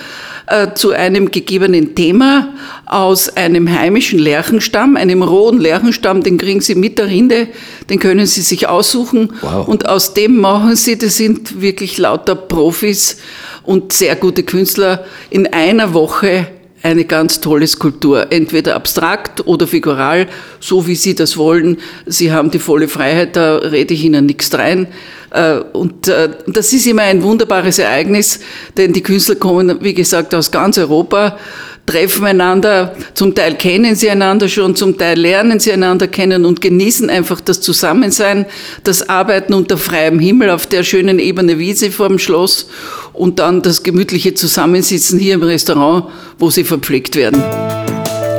äh, 0.46 0.74
zu 0.74 0.90
einem 0.90 1.30
gegebenen 1.30 1.94
Thema 1.94 2.54
aus 2.86 3.36
einem 3.36 3.70
heimischen 3.70 4.18
Lerchenstamm, 4.18 4.96
einem 4.96 5.22
rohen 5.22 5.60
Lerchenstamm, 5.60 6.22
den 6.22 6.38
kriegen 6.38 6.60
Sie 6.60 6.74
mit 6.74 6.98
der 6.98 7.06
Rinde, 7.06 7.48
den 7.90 7.98
können 7.98 8.26
Sie 8.26 8.42
sich 8.42 8.68
aussuchen. 8.68 9.32
Wow. 9.40 9.68
Und 9.68 9.88
aus 9.88 10.14
dem 10.14 10.38
machen 10.38 10.76
Sie, 10.76 10.98
das 10.98 11.16
sind 11.16 11.60
wirklich 11.60 11.98
lauter 11.98 12.34
Profis 12.34 13.18
und 13.64 13.92
sehr 13.92 14.16
gute 14.16 14.42
Künstler, 14.42 15.04
in 15.30 15.52
einer 15.52 15.94
Woche 15.94 16.48
eine 16.82 17.04
ganz 17.04 17.40
tolle 17.40 17.66
Skulptur, 17.66 18.32
entweder 18.32 18.74
abstrakt 18.74 19.46
oder 19.46 19.66
figural, 19.66 20.26
so 20.58 20.86
wie 20.86 20.96
Sie 20.96 21.14
das 21.14 21.36
wollen. 21.36 21.78
Sie 22.06 22.32
haben 22.32 22.50
die 22.50 22.58
volle 22.58 22.88
Freiheit, 22.88 23.36
da 23.36 23.56
rede 23.58 23.94
ich 23.94 24.04
Ihnen 24.04 24.26
nichts 24.26 24.52
rein. 24.54 24.88
Äh, 25.32 25.60
und 25.72 26.08
äh, 26.08 26.30
das 26.46 26.72
ist 26.72 26.86
immer 26.86 27.02
ein 27.02 27.22
wunderbares 27.22 27.78
Ereignis, 27.78 28.40
denn 28.76 28.92
die 28.92 29.02
Künstler 29.02 29.36
kommen, 29.36 29.78
wie 29.80 29.94
gesagt, 29.94 30.34
aus 30.34 30.50
ganz 30.50 30.78
Europa 30.78 31.38
treffen 31.86 32.26
einander, 32.26 32.94
zum 33.14 33.34
Teil 33.34 33.56
kennen 33.56 33.96
sie 33.96 34.08
einander 34.08 34.48
schon, 34.48 34.76
zum 34.76 34.96
Teil 34.96 35.18
lernen 35.18 35.58
sie 35.58 35.72
einander 35.72 36.06
kennen 36.06 36.44
und 36.44 36.60
genießen 36.60 37.10
einfach 37.10 37.40
das 37.40 37.60
Zusammensein, 37.60 38.46
das 38.84 39.08
Arbeiten 39.08 39.52
unter 39.52 39.76
freiem 39.76 40.18
Himmel 40.18 40.50
auf 40.50 40.66
der 40.66 40.84
schönen 40.84 41.18
ebene 41.18 41.58
Wiese 41.58 41.90
vor 41.90 42.08
dem 42.08 42.18
Schloss 42.18 42.68
und 43.12 43.40
dann 43.40 43.62
das 43.62 43.82
gemütliche 43.82 44.34
Zusammensitzen 44.34 45.18
hier 45.18 45.34
im 45.34 45.42
Restaurant, 45.42 46.06
wo 46.38 46.50
sie 46.50 46.64
verpflegt 46.64 47.16
werden. 47.16 47.42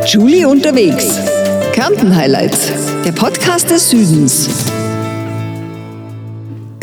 Julie 0.06 0.48
unterwegs. 0.48 1.20
Kärnten 1.74 2.16
Highlights. 2.16 2.72
Der 3.06 3.12
Podcast 3.12 3.70
des 3.70 3.90
Südens. 3.90 4.48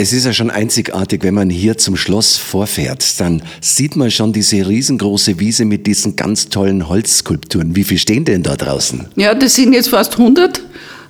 Es 0.02 0.14
ist 0.14 0.24
ja 0.24 0.32
schon 0.32 0.50
einzigartig, 0.50 1.22
wenn 1.22 1.34
man 1.34 1.50
hier 1.50 1.76
zum 1.76 1.94
Schloss 1.94 2.38
vorfährt, 2.38 3.20
dann 3.20 3.42
sieht 3.60 3.96
man 3.96 4.10
schon 4.10 4.32
diese 4.32 4.66
riesengroße 4.66 5.38
Wiese 5.38 5.66
mit 5.66 5.86
diesen 5.86 6.16
ganz 6.16 6.48
tollen 6.48 6.88
Holzskulpturen. 6.88 7.76
Wie 7.76 7.84
viele 7.84 8.00
stehen 8.00 8.24
denn 8.24 8.42
da 8.42 8.56
draußen? 8.56 9.08
Ja, 9.16 9.34
das 9.34 9.56
sind 9.56 9.74
jetzt 9.74 9.90
fast 9.90 10.12
100. 10.12 10.62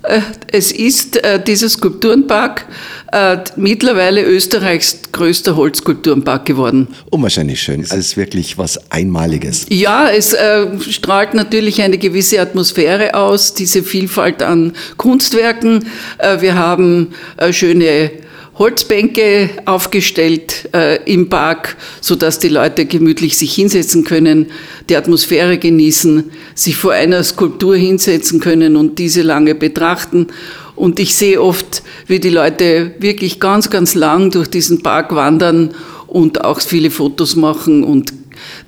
Äh, 0.03 0.23
es 0.51 0.73
ist 0.73 1.23
äh, 1.23 1.41
dieser 1.41 1.69
Skulpturenpark 1.69 2.67
äh, 3.13 3.37
mittlerweile 3.55 4.25
Österreichs 4.25 4.99
größter 5.13 5.55
Holzskulpturenpark 5.55 6.45
geworden. 6.47 6.89
Unwahrscheinlich 7.11 7.63
schön. 7.63 7.83
Es 7.83 7.93
ist 7.93 8.17
wirklich 8.17 8.59
was 8.59 8.91
Einmaliges. 8.91 9.67
Ja, 9.69 10.11
es 10.11 10.35
strahlt 10.91 11.35
natürlich 11.35 11.81
eine 11.81 11.97
gewisse 11.97 12.41
Atmosphäre 12.41 13.15
aus, 13.15 13.55
diese 13.55 13.85
Vielfalt 13.85 14.43
an 14.43 14.73
Kunstwerken. 14.97 15.87
Wir 16.41 16.55
haben 16.57 17.13
schöne 17.53 18.11
Holzbänke 18.61 19.49
aufgestellt 19.65 20.69
äh, 20.75 21.03
im 21.11 21.31
Park, 21.31 21.79
so 22.03 22.15
dass 22.15 22.39
die 22.39 22.51
Leute 22.51 22.85
gemütlich 22.85 23.39
sich 23.39 23.55
hinsetzen 23.55 24.05
können, 24.05 24.49
die 24.91 24.97
Atmosphäre 24.97 25.57
genießen, 25.57 26.31
sich 26.55 26.77
vor 26.77 26.93
einer 26.93 27.25
Skulptur 27.25 27.75
hinsetzen 27.75 28.39
können 28.39 28.77
und 28.77 28.99
diese 28.99 29.23
lange 29.23 29.55
betrachten. 29.55 30.27
Und 30.77 31.01
ich 31.01 31.15
sehe 31.15 31.41
oft, 31.41 31.83
wie 32.07 32.21
die 32.21 32.29
Leute 32.29 32.93
wirklich 32.99 33.41
ganz, 33.41 33.71
ganz 33.71 33.95
lang 33.95 34.31
durch 34.31 34.49
diesen 34.49 34.83
Park 34.83 35.15
wandern 35.15 35.71
und 36.07 36.45
auch 36.45 36.61
viele 36.61 36.91
Fotos 36.91 37.37
machen 37.37 37.83
und 37.83 38.13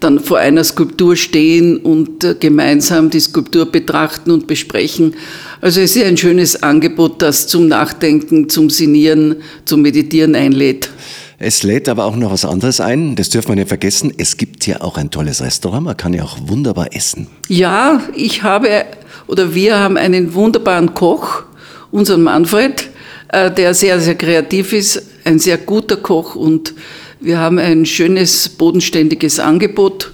dann 0.00 0.20
vor 0.20 0.38
einer 0.38 0.64
Skulptur 0.64 1.16
stehen 1.16 1.78
und 1.78 2.24
äh, 2.24 2.34
gemeinsam 2.38 3.10
die 3.10 3.20
Skulptur 3.20 3.66
betrachten 3.66 4.30
und 4.30 4.46
besprechen. 4.46 5.14
Also 5.60 5.80
es 5.80 5.96
ist 5.96 6.04
ein 6.04 6.16
schönes 6.16 6.62
Angebot, 6.62 7.22
das 7.22 7.46
zum 7.46 7.68
Nachdenken, 7.68 8.48
zum 8.48 8.70
Sinieren, 8.70 9.36
zum 9.64 9.82
Meditieren 9.82 10.34
einlädt. 10.34 10.90
Es 11.38 11.64
lädt 11.64 11.88
aber 11.88 12.04
auch 12.04 12.14
noch 12.14 12.30
was 12.30 12.44
anderes 12.44 12.80
ein, 12.80 13.16
das 13.16 13.28
dürfen 13.28 13.48
wir 13.48 13.56
nicht 13.56 13.68
vergessen. 13.68 14.12
Es 14.16 14.36
gibt 14.36 14.62
hier 14.62 14.84
auch 14.84 14.96
ein 14.96 15.10
tolles 15.10 15.42
Restaurant, 15.42 15.84
man 15.84 15.96
kann 15.96 16.14
ja 16.14 16.22
auch 16.22 16.38
wunderbar 16.46 16.94
essen. 16.94 17.26
Ja, 17.48 18.00
ich 18.14 18.44
habe 18.44 18.84
oder 19.26 19.54
wir 19.54 19.78
haben 19.78 19.96
einen 19.96 20.34
wunderbaren 20.34 20.94
Koch, 20.94 21.42
unseren 21.90 22.22
Manfred, 22.22 22.90
äh, 23.28 23.50
der 23.50 23.74
sehr, 23.74 23.98
sehr 24.00 24.14
kreativ 24.14 24.72
ist, 24.72 25.02
ein 25.24 25.38
sehr 25.38 25.58
guter 25.58 25.96
Koch 25.96 26.34
und 26.34 26.74
wir 27.22 27.38
haben 27.38 27.58
ein 27.58 27.86
schönes, 27.86 28.48
bodenständiges 28.48 29.38
Angebot 29.38 30.10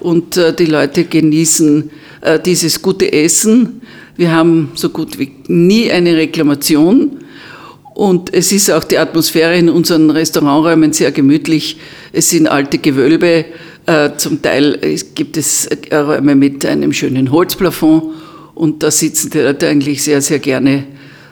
und 0.00 0.36
äh, 0.36 0.52
die 0.52 0.66
Leute 0.66 1.04
genießen 1.04 1.90
äh, 2.20 2.40
dieses 2.40 2.82
gute 2.82 3.12
Essen. 3.12 3.80
Wir 4.16 4.32
haben 4.32 4.72
so 4.74 4.88
gut 4.90 5.18
wie 5.18 5.32
nie 5.46 5.90
eine 5.90 6.16
Reklamation. 6.16 7.18
Und 7.94 8.32
es 8.34 8.52
ist 8.52 8.70
auch 8.70 8.84
die 8.84 8.98
Atmosphäre 8.98 9.56
in 9.56 9.68
unseren 9.68 10.10
Restauranträumen 10.10 10.92
sehr 10.92 11.12
gemütlich. 11.12 11.78
Es 12.12 12.30
sind 12.30 12.48
alte 12.48 12.78
Gewölbe. 12.78 13.44
Äh, 13.86 14.10
zum 14.16 14.42
Teil 14.42 14.78
gibt 15.14 15.36
es 15.36 15.68
Räume 15.92 16.34
mit 16.34 16.66
einem 16.66 16.92
schönen 16.92 17.30
Holzplafond. 17.30 18.14
Und 18.54 18.82
da 18.82 18.90
sitzen 18.90 19.30
die 19.30 19.38
Leute 19.38 19.68
eigentlich 19.68 20.02
sehr, 20.02 20.20
sehr 20.20 20.40
gerne, 20.40 20.82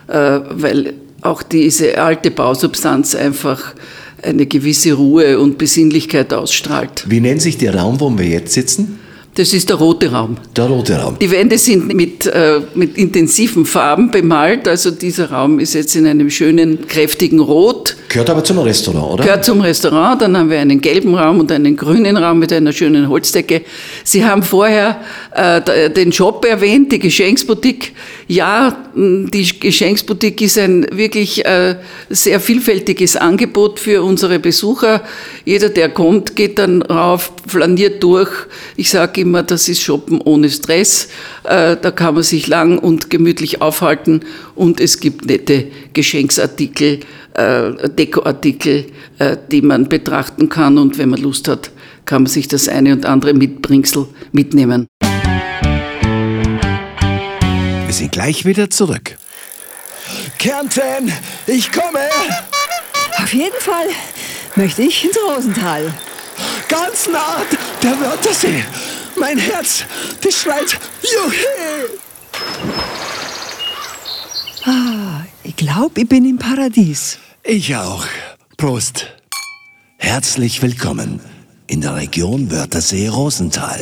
weil 0.07 0.93
auch 1.21 1.43
diese 1.43 1.97
alte 1.97 2.31
Bausubstanz 2.31 3.15
einfach 3.15 3.75
eine 4.21 4.45
gewisse 4.45 4.93
Ruhe 4.93 5.39
und 5.39 5.57
Besinnlichkeit 5.57 6.33
ausstrahlt. 6.33 7.05
Wie 7.07 7.19
nennt 7.19 7.41
sich 7.41 7.57
der 7.57 7.75
Raum, 7.75 7.99
wo 7.99 8.15
wir 8.17 8.25
jetzt 8.25 8.53
sitzen? 8.53 8.99
Das 9.35 9.53
ist 9.53 9.69
der 9.69 9.75
rote 9.75 10.11
Raum. 10.11 10.37
Der 10.55 10.65
rote 10.65 10.95
Raum. 10.95 11.17
Die 11.21 11.29
Wände 11.29 11.59
sind 11.59 11.93
mit, 11.93 12.25
äh, 12.25 12.59
mit 12.73 12.97
intensiven 12.97 13.67
Farben 13.67 14.09
bemalt. 14.09 14.67
Also 14.67 14.89
dieser 14.89 15.29
Raum 15.29 15.59
ist 15.59 15.75
jetzt 15.75 15.95
in 15.95 16.07
einem 16.07 16.31
schönen, 16.31 16.87
kräftigen 16.87 17.39
Rot. 17.39 17.96
Gehört 18.09 18.29
aber 18.29 18.43
zum 18.43 18.59
Restaurant, 18.59 19.13
oder? 19.13 19.23
Gehört 19.23 19.43
zum 19.43 19.59
Restaurant. 19.59 20.21
Dann 20.21 20.37
haben 20.37 20.49
wir 20.49 20.59
einen 20.59 20.79
gelben 20.79 21.15
Raum 21.15 21.39
und 21.39 21.51
einen 21.51 21.75
grünen 21.75 22.15
Raum 22.15 22.39
mit 22.39 22.53
einer 22.53 22.71
schönen 22.71 23.09
Holzdecke. 23.09 23.63
Sie 24.03 24.23
haben 24.23 24.43
vorher 24.43 25.01
äh, 25.33 25.89
den 25.89 26.13
Shop 26.13 26.45
erwähnt, 26.45 26.91
die 26.91 26.99
Geschenksboutique. 26.99 27.93
Ja, 28.27 28.77
die 28.95 29.59
Geschenksboutique 29.59 30.41
ist 30.41 30.57
ein 30.57 30.87
wirklich 30.91 31.45
äh, 31.45 31.75
sehr 32.09 32.39
vielfältiges 32.39 33.17
Angebot 33.17 33.79
für 33.79 34.01
unsere 34.03 34.39
Besucher. 34.39 35.01
Jeder, 35.43 35.69
der 35.69 35.89
kommt, 35.89 36.35
geht 36.35 36.59
dann 36.59 36.81
rauf, 36.83 37.31
flaniert 37.45 38.01
durch. 38.03 38.29
Ich 38.77 38.89
sage 38.89 39.21
immer, 39.21 39.43
das 39.43 39.67
ist 39.67 39.81
Shoppen 39.81 40.21
ohne 40.21 40.49
Stress. 40.49 41.09
Äh, 41.43 41.75
da 41.81 41.91
kann 41.91 42.15
man 42.15 42.23
sich 42.23 42.47
lang 42.47 42.77
und 42.77 43.09
gemütlich 43.09 43.61
aufhalten 43.61 44.21
und 44.55 44.79
es 44.79 44.99
gibt 44.99 45.25
nette 45.25 45.67
Geschenksartikel, 45.93 47.01
Dekoartikel, 47.89 48.85
äh, 49.19 49.37
die 49.51 49.61
man 49.61 49.89
betrachten 49.89 50.49
kann 50.49 50.77
und 50.77 50.97
wenn 50.97 51.09
man 51.09 51.21
Lust 51.21 51.47
hat, 51.47 51.71
kann 52.05 52.23
man 52.23 52.31
sich 52.31 52.47
das 52.47 52.67
eine 52.67 52.93
und 52.93 53.05
andere 53.05 53.33
Mitbringsel 53.33 54.07
mitnehmen. 54.31 54.87
Wir 57.85 57.93
sind 57.93 58.11
gleich 58.11 58.45
wieder 58.45 58.69
zurück. 58.69 59.17
Kärnten, 60.39 61.11
ich 61.45 61.71
komme! 61.71 62.09
Auf 63.17 63.33
jeden 63.33 63.59
Fall 63.59 63.87
möchte 64.55 64.83
ich 64.83 65.03
ins 65.03 65.17
Rosental. 65.17 65.93
Ganz 66.67 67.07
nah 67.07 67.41
der 67.81 67.99
Wörthersee. 67.99 68.63
Mein 69.15 69.37
Herz, 69.37 69.83
das 70.21 70.33
schreit 70.35 70.77
Juhe! 71.01 71.99
Ah, 74.65 75.25
Ich 75.47 75.55
glaube, 75.55 76.01
ich 76.01 76.09
bin 76.09 76.25
im 76.25 76.37
Paradies. 76.37 77.19
Ich 77.41 77.73
auch. 77.73 78.05
Prost. 78.57 79.07
Herzlich 79.95 80.61
willkommen 80.61 81.21
in 81.67 81.79
der 81.79 81.95
Region 81.95 82.51
Wörthersee-Rosenthal. 82.51 83.79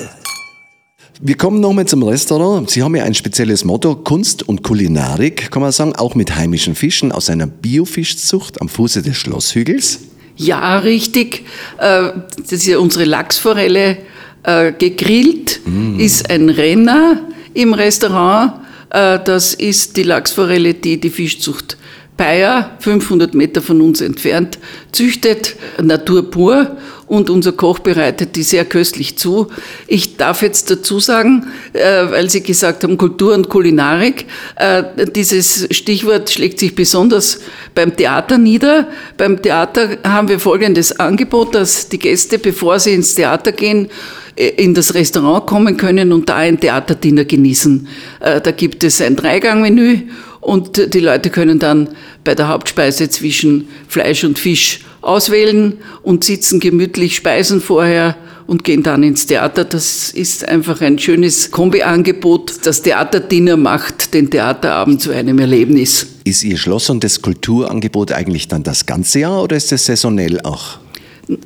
Wir 1.20 1.36
kommen 1.36 1.62
nochmal 1.62 1.88
zum 1.88 2.04
Restaurant. 2.04 2.70
Sie 2.70 2.84
haben 2.84 2.96
ja 2.96 3.04
ein 3.04 3.16
spezielles 3.16 3.64
Motto, 3.64 3.96
Kunst 3.96 4.48
und 4.48 4.62
Kulinarik, 4.62 5.50
kann 5.50 5.64
man 5.64 5.72
sagen, 5.72 5.96
auch 5.96 6.14
mit 6.14 6.36
heimischen 6.36 6.76
Fischen 6.76 7.12
aus 7.12 7.32
einer 7.32 7.48
Biofischzucht 7.48 8.62
am 8.62 8.70
Fuße 8.70 9.02
des 9.02 9.18
Schlosshügels. 9.18 10.02
Ja, 10.36 10.78
richtig. 10.78 11.46
Äh, 11.80 12.12
das 12.38 12.52
ist 12.52 12.68
ja 12.68 12.78
unsere 12.78 13.06
Lachsforelle 13.06 13.98
äh, 14.44 14.72
gegrillt, 14.72 15.62
mm. 15.66 16.00
ist 16.00 16.30
ein 16.30 16.50
Renner 16.50 17.22
im 17.56 17.74
Restaurant. 17.74 18.65
Äh, 18.90 19.20
das 19.24 19.54
ist 19.54 19.98
die 19.98 20.04
Lachsforelle, 20.04 20.74
die 20.74 21.00
die 21.00 21.10
Fischzucht 21.10 21.78
Bayer, 22.18 22.72
500 22.80 23.34
Meter 23.34 23.62
von 23.62 23.82
uns 23.82 24.00
entfernt, 24.00 24.58
züchtet 24.92 25.56
Natur 25.82 26.32
pur 26.32 26.78
und 27.08 27.30
unser 27.30 27.52
Koch 27.52 27.80
bereitet 27.80 28.36
die 28.36 28.44
sehr 28.44 28.66
köstlich 28.66 29.18
zu. 29.18 29.48
Ich 29.88 30.18
darf 30.18 30.42
jetzt 30.42 30.72
dazu 30.72 31.00
sagen, 31.00 31.48
äh, 31.74 32.10
weil 32.10 32.30
Sie 32.30 32.42
gesagt 32.42 32.84
haben, 32.84 32.98
Kultur 32.98 33.34
und 33.36 33.50
Kulinarik, 33.50 34.26
äh, 34.56 34.84
dieses 35.16 35.68
Stichwort 35.72 36.32
schlägt 36.32 36.60
sich 36.60 36.74
besonders 36.74 37.42
beim 37.76 37.96
Theater 37.96 38.38
nieder. 38.38 38.88
Beim 39.18 39.42
Theater 39.42 39.98
haben 40.04 40.30
wir 40.30 40.40
folgendes 40.40 41.00
Angebot, 41.00 41.54
dass 41.54 41.90
die 41.90 42.00
Gäste, 42.00 42.40
bevor 42.40 42.80
sie 42.80 42.94
ins 42.94 43.14
Theater 43.14 43.52
gehen, 43.52 43.90
äh, 44.36 44.48
in 44.48 44.74
das 44.74 44.96
Restaurant 44.96 45.46
kommen 45.46 45.78
können 45.78 46.12
und 46.12 46.28
da 46.30 46.38
ein 46.38 46.60
Theaterdiener 46.60 47.26
genießen. 47.26 47.88
Da 48.20 48.52
gibt 48.52 48.84
es 48.84 49.02
ein 49.02 49.16
Dreigangmenü 49.16 50.04
und 50.42 50.94
die 50.94 51.00
Leute 51.00 51.30
können 51.30 51.60
dann 51.60 51.90
bei 52.24 52.36
der 52.36 52.50
Hauptspeise 52.50 53.10
zwischen 53.10 53.68
Fleisch 53.88 54.24
und 54.24 54.38
Fisch 54.38 54.82
auswählen 55.06 55.78
und 56.04 56.24
sitzen 56.24 56.60
gemütlich, 56.60 57.16
speisen 57.16 57.62
vorher 57.62 58.16
und 58.48 58.64
gehen 58.64 58.84
dann 58.84 59.04
ins 59.04 59.26
Theater. 59.26 59.64
Das 59.64 60.12
ist 60.12 60.48
einfach 60.48 60.82
ein 60.82 61.00
schönes 61.00 61.52
Kombiangebot. 61.52 62.66
Das 62.66 62.82
Theaterdiener 62.82 63.58
macht 63.58 64.14
den 64.14 64.30
Theaterabend 64.30 65.02
zu 65.02 65.12
einem 65.12 65.40
Erlebnis. 65.40 66.08
Ist 66.24 66.44
Ihr 66.44 66.58
Schloss 66.58 66.90
und 66.90 67.04
das 67.04 67.22
Kulturangebot 67.22 68.12
eigentlich 68.12 68.48
dann 68.48 68.64
das 68.64 68.86
ganze 68.86 69.20
Jahr 69.20 69.44
oder 69.44 69.56
ist 69.56 69.72
es 69.72 69.86
saisonell 69.86 70.40
auch? 70.42 70.80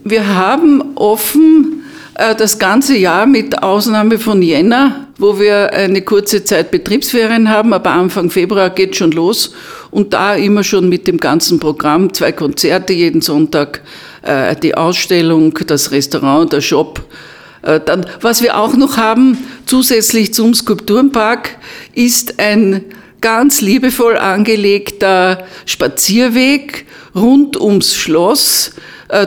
Wir 0.04 0.28
haben 0.36 0.96
offen 0.96 1.79
das 2.38 2.60
ganze 2.60 2.98
Jahr 2.98 3.26
mit 3.26 3.64
Ausnahme 3.64 4.20
von 4.20 4.42
Jänner, 4.42 5.08
wo 5.18 5.40
wir 5.40 5.72
eine 5.72 6.02
kurze 6.02 6.44
Zeit 6.44 6.70
Betriebsferien 6.70 7.50
haben, 7.50 7.72
aber 7.72 7.92
Anfang 7.92 8.30
Februar 8.30 8.70
geht 8.72 8.98
schon 8.98 9.12
los 9.12 9.54
und 9.90 10.14
da 10.14 10.36
immer 10.36 10.64
schon 10.64 10.90
mit 10.90 11.08
dem 11.08 11.18
ganzen 11.18 11.60
Programm, 11.60 12.14
zwei 12.14 12.34
Konzerte 12.34 12.92
jeden 12.92 13.22
Sonntag, 13.22 13.82
äh, 14.22 14.56
die 14.56 14.76
Ausstellung, 14.76 15.58
das 15.66 15.92
Restaurant, 15.92 16.52
der 16.52 16.60
Shop. 16.60 17.02
Äh, 17.62 17.80
dann, 17.86 18.06
was 18.20 18.42
wir 18.42 18.58
auch 18.58 18.76
noch 18.76 18.98
haben, 18.98 19.38
zusätzlich 19.66 20.34
zum 20.34 20.54
Skulpturenpark, 20.54 21.58
ist 21.94 22.40
ein 22.40 22.84
ganz 23.22 23.62
liebevoll 23.62 24.18
angelegter 24.18 25.46
Spazierweg 25.66 26.86
rund 27.16 27.60
ums 27.60 27.96
Schloss, 27.96 28.70
äh, 28.70 28.80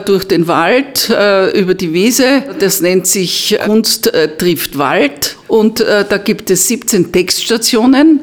durch 0.05 0.23
den 0.23 0.47
Wald, 0.47 1.09
äh, 1.09 1.59
über 1.59 1.73
die 1.73 1.91
Wiese. 1.91 2.43
Das 2.59 2.81
nennt 2.81 3.05
sich 3.05 3.57
Kunst 3.65 4.13
äh, 4.13 4.29
trifft 4.37 4.77
Wald. 4.77 5.35
Und 5.47 5.81
da 5.81 6.17
gibt 6.17 6.49
es 6.49 6.67
17 6.67 7.11
Textstationen, 7.11 8.21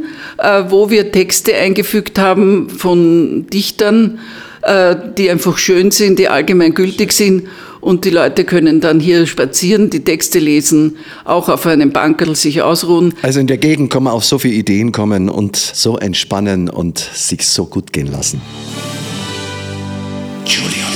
wo 0.68 0.90
wir 0.90 1.12
Texte 1.12 1.54
eingefügt 1.54 2.18
haben 2.18 2.68
von 2.68 3.46
Dichtern, 3.46 4.18
die 5.16 5.30
einfach 5.30 5.56
schön 5.56 5.92
sind, 5.92 6.18
die 6.18 6.28
allgemein 6.28 6.74
gültig 6.74 7.12
sind. 7.12 7.46
Und 7.80 8.04
die 8.04 8.10
Leute 8.10 8.44
können 8.44 8.80
dann 8.80 8.98
hier 8.98 9.26
spazieren, 9.26 9.90
die 9.90 10.00
Texte 10.02 10.38
lesen, 10.38 10.96
auch 11.24 11.48
auf 11.48 11.66
einem 11.66 11.92
Bankerl 11.92 12.34
sich 12.34 12.62
ausruhen. 12.62 13.14
Also 13.22 13.38
in 13.38 13.46
der 13.46 13.58
Gegend 13.58 13.90
kann 13.90 14.02
man 14.02 14.12
auf 14.12 14.24
so 14.24 14.38
viele 14.38 14.54
Ideen 14.54 14.90
kommen 14.90 15.28
und 15.28 15.56
so 15.56 15.96
entspannen 15.98 16.68
und 16.68 16.98
sich 16.98 17.46
so 17.46 17.66
gut 17.66 17.92
gehen 17.92 18.10
lassen. 18.10 18.40
Julia 20.44 20.89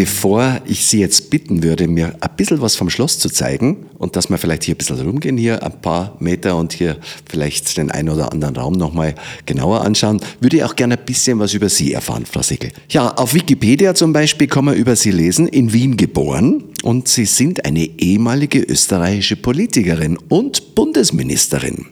Bevor 0.00 0.62
ich 0.64 0.86
Sie 0.86 0.98
jetzt 0.98 1.28
bitten 1.28 1.62
würde, 1.62 1.86
mir 1.86 2.14
ein 2.20 2.30
bisschen 2.34 2.62
was 2.62 2.74
vom 2.74 2.88
Schloss 2.88 3.18
zu 3.18 3.28
zeigen 3.28 3.84
und 3.98 4.16
dass 4.16 4.30
wir 4.30 4.38
vielleicht 4.38 4.64
hier 4.64 4.74
ein 4.74 4.78
bisschen 4.78 4.98
rumgehen, 4.98 5.36
hier 5.36 5.62
ein 5.62 5.82
paar 5.82 6.16
Meter 6.20 6.56
und 6.56 6.72
hier 6.72 6.96
vielleicht 7.30 7.76
den 7.76 7.90
einen 7.90 8.08
oder 8.08 8.32
anderen 8.32 8.56
Raum 8.56 8.72
nochmal 8.72 9.14
genauer 9.44 9.82
anschauen, 9.82 10.22
würde 10.40 10.56
ich 10.56 10.64
auch 10.64 10.74
gerne 10.74 10.96
ein 10.96 11.04
bisschen 11.04 11.38
was 11.38 11.52
über 11.52 11.68
Sie 11.68 11.92
erfahren, 11.92 12.24
Frau 12.24 12.40
Sickel. 12.40 12.72
Ja, 12.88 13.10
auf 13.10 13.34
Wikipedia 13.34 13.94
zum 13.94 14.14
Beispiel 14.14 14.46
kann 14.46 14.64
man 14.64 14.74
über 14.74 14.96
Sie 14.96 15.10
lesen, 15.10 15.46
in 15.46 15.70
Wien 15.74 15.98
geboren, 15.98 16.64
und 16.82 17.06
Sie 17.08 17.26
sind 17.26 17.66
eine 17.66 17.84
ehemalige 17.84 18.60
österreichische 18.60 19.36
Politikerin 19.36 20.16
und 20.30 20.74
Bundesministerin. 20.74 21.84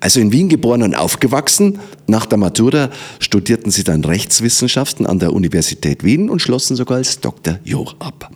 Also 0.00 0.20
in 0.20 0.32
Wien 0.32 0.48
geboren 0.48 0.82
und 0.82 0.94
aufgewachsen. 0.94 1.78
Nach 2.06 2.26
der 2.26 2.38
Matura 2.38 2.90
studierten 3.18 3.70
sie 3.70 3.84
dann 3.84 4.04
Rechtswissenschaften 4.04 5.06
an 5.06 5.18
der 5.18 5.32
Universität 5.32 6.04
Wien 6.04 6.28
und 6.30 6.40
schlossen 6.40 6.76
sogar 6.76 6.98
als 6.98 7.20
Dr. 7.20 7.58
Joch 7.64 7.96
ab. 7.98 8.30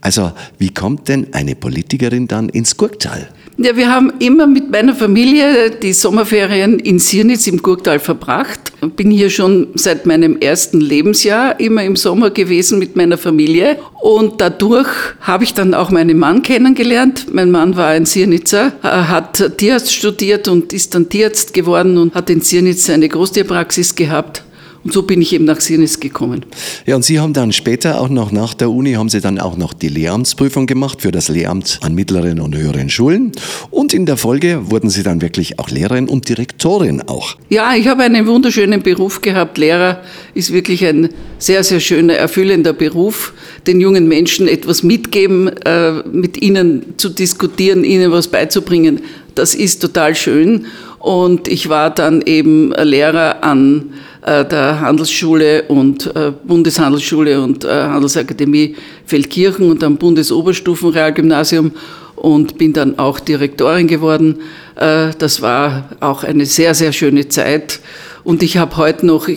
Also 0.00 0.32
wie 0.58 0.72
kommt 0.72 1.08
denn 1.08 1.32
eine 1.32 1.54
Politikerin 1.54 2.28
dann 2.28 2.48
ins 2.48 2.76
Gurktal? 2.76 3.28
Ja, 3.58 3.74
wir 3.74 3.90
haben 3.90 4.12
immer 4.18 4.46
mit 4.46 4.70
meiner 4.70 4.94
Familie 4.94 5.70
die 5.70 5.94
Sommerferien 5.94 6.78
in 6.78 6.98
Sirnitz 6.98 7.46
im 7.46 7.62
Gurktal 7.62 7.98
verbracht. 7.98 8.60
Bin 8.96 9.10
hier 9.10 9.30
schon 9.30 9.68
seit 9.76 10.04
meinem 10.04 10.36
ersten 10.36 10.78
Lebensjahr 10.78 11.58
immer 11.58 11.82
im 11.82 11.96
Sommer 11.96 12.28
gewesen 12.28 12.78
mit 12.78 12.96
meiner 12.96 13.16
Familie. 13.16 13.78
Und 13.94 14.42
dadurch 14.42 14.88
habe 15.22 15.44
ich 15.44 15.54
dann 15.54 15.72
auch 15.72 15.90
meinen 15.90 16.18
Mann 16.18 16.42
kennengelernt. 16.42 17.28
Mein 17.32 17.50
Mann 17.50 17.76
war 17.76 17.86
ein 17.86 18.04
Sirnitzer, 18.04 18.72
hat 18.82 19.56
Tierarzt 19.56 19.90
studiert 19.90 20.48
und 20.48 20.74
ist 20.74 20.94
dann 20.94 21.08
Tierarzt 21.08 21.54
geworden 21.54 21.96
und 21.96 22.14
hat 22.14 22.28
in 22.28 22.42
Sirnitz 22.42 22.90
eine 22.90 23.08
Großtierpraxis 23.08 23.94
gehabt. 23.94 24.42
Und 24.86 24.92
so 24.92 25.02
bin 25.02 25.20
ich 25.20 25.32
eben 25.32 25.46
nach 25.46 25.60
Sirnis 25.60 25.98
gekommen. 25.98 26.46
Ja, 26.86 26.94
und 26.94 27.04
Sie 27.04 27.18
haben 27.18 27.32
dann 27.32 27.50
später 27.50 28.00
auch 28.00 28.08
noch 28.08 28.30
nach 28.30 28.54
der 28.54 28.70
Uni, 28.70 28.92
haben 28.92 29.08
Sie 29.08 29.20
dann 29.20 29.40
auch 29.40 29.56
noch 29.56 29.72
die 29.72 29.88
Lehramtsprüfung 29.88 30.68
gemacht 30.68 31.02
für 31.02 31.10
das 31.10 31.26
Lehramt 31.26 31.80
an 31.82 31.92
mittleren 31.92 32.38
und 32.38 32.56
höheren 32.56 32.88
Schulen. 32.88 33.32
Und 33.72 33.92
in 33.92 34.06
der 34.06 34.16
Folge 34.16 34.70
wurden 34.70 34.88
Sie 34.88 35.02
dann 35.02 35.22
wirklich 35.22 35.58
auch 35.58 35.70
Lehrerin 35.70 36.08
und 36.08 36.28
Direktorin 36.28 37.02
auch. 37.02 37.34
Ja, 37.48 37.74
ich 37.74 37.88
habe 37.88 38.04
einen 38.04 38.28
wunderschönen 38.28 38.80
Beruf 38.80 39.22
gehabt. 39.22 39.58
Lehrer 39.58 40.02
ist 40.34 40.52
wirklich 40.52 40.86
ein 40.86 41.08
sehr, 41.40 41.64
sehr 41.64 41.80
schöner, 41.80 42.14
erfüllender 42.14 42.72
Beruf. 42.72 43.34
Den 43.66 43.80
jungen 43.80 44.06
Menschen 44.06 44.46
etwas 44.46 44.84
mitgeben, 44.84 45.48
äh, 45.64 45.94
mit 46.12 46.40
ihnen 46.40 46.94
zu 46.96 47.08
diskutieren, 47.08 47.82
ihnen 47.82 48.12
was 48.12 48.28
beizubringen. 48.28 49.00
Das 49.34 49.56
ist 49.56 49.80
total 49.80 50.14
schön. 50.14 50.66
Und 51.00 51.48
ich 51.48 51.68
war 51.68 51.90
dann 51.90 52.22
eben 52.22 52.72
Lehrer 52.72 53.42
an 53.42 53.92
der 54.26 54.80
Handelsschule 54.80 55.62
und 55.68 56.14
äh, 56.16 56.32
Bundeshandelsschule 56.44 57.40
und 57.40 57.64
äh, 57.64 57.68
Handelsakademie 57.68 58.74
Feldkirchen 59.04 59.70
und 59.70 59.84
am 59.84 59.96
Bundesoberstufenrealgymnasium 59.96 61.70
und 62.16 62.58
bin 62.58 62.72
dann 62.72 62.98
auch 62.98 63.20
Direktorin 63.20 63.86
geworden. 63.86 64.40
Das 64.74 65.42
war 65.42 65.90
auch 66.00 66.24
eine 66.24 66.46
sehr, 66.46 66.74
sehr 66.74 66.92
schöne 66.92 67.28
Zeit. 67.28 67.78
Und 68.24 68.42
ich 68.42 68.56
habe 68.56 68.76
heute 68.78 69.04
noch 69.04 69.28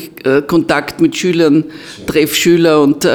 Kontakt 0.48 1.02
mit 1.02 1.16
Schülern, 1.16 1.66
treffe 2.08 2.36
Schüler 2.36 2.82
und 2.82 3.06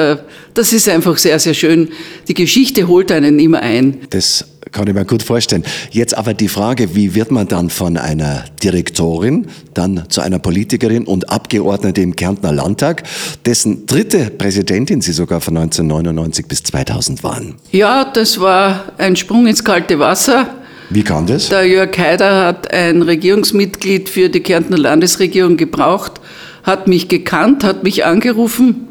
das 0.53 0.71
ist 0.71 0.87
einfach 0.87 1.17
sehr, 1.17 1.39
sehr 1.39 1.55
schön. 1.55 1.89
Die 2.27 2.35
Geschichte 2.35 2.87
holt 2.87 3.11
einen 3.11 3.39
immer 3.39 3.59
ein. 3.59 3.97
Das 4.11 4.45
kann 4.75 4.87
ich 4.87 4.93
mir 4.93 5.05
gut 5.05 5.23
vorstellen. 5.23 5.63
Jetzt 5.89 6.17
aber 6.17 6.33
die 6.33 6.49
Frage, 6.49 6.95
wie 6.95 7.15
wird 7.15 7.31
man 7.31 7.47
dann 7.47 7.69
von 7.69 7.95
einer 7.95 8.43
Direktorin 8.61 9.47
dann 9.73 10.03
zu 10.09 10.19
einer 10.19 10.37
Politikerin 10.37 11.05
und 11.05 11.29
Abgeordnete 11.29 12.01
im 12.01 12.17
Kärntner 12.17 12.51
Landtag, 12.51 13.03
dessen 13.45 13.85
dritte 13.85 14.29
Präsidentin 14.31 14.99
Sie 14.99 15.13
sogar 15.13 15.39
von 15.39 15.55
1999 15.55 16.47
bis 16.47 16.63
2000 16.63 17.23
waren? 17.23 17.55
Ja, 17.71 18.03
das 18.03 18.41
war 18.41 18.83
ein 18.97 19.15
Sprung 19.15 19.47
ins 19.47 19.63
kalte 19.63 19.97
Wasser. 19.97 20.49
Wie 20.89 21.03
kam 21.03 21.25
das? 21.25 21.47
Der 21.47 21.65
Jörg 21.65 21.97
Haider 21.97 22.45
hat 22.45 22.71
ein 22.71 23.01
Regierungsmitglied 23.01 24.09
für 24.09 24.27
die 24.27 24.41
Kärntner 24.41 24.77
Landesregierung 24.77 25.55
gebraucht, 25.55 26.19
hat 26.63 26.89
mich 26.89 27.07
gekannt, 27.07 27.63
hat 27.63 27.83
mich 27.83 28.03
angerufen. 28.03 28.89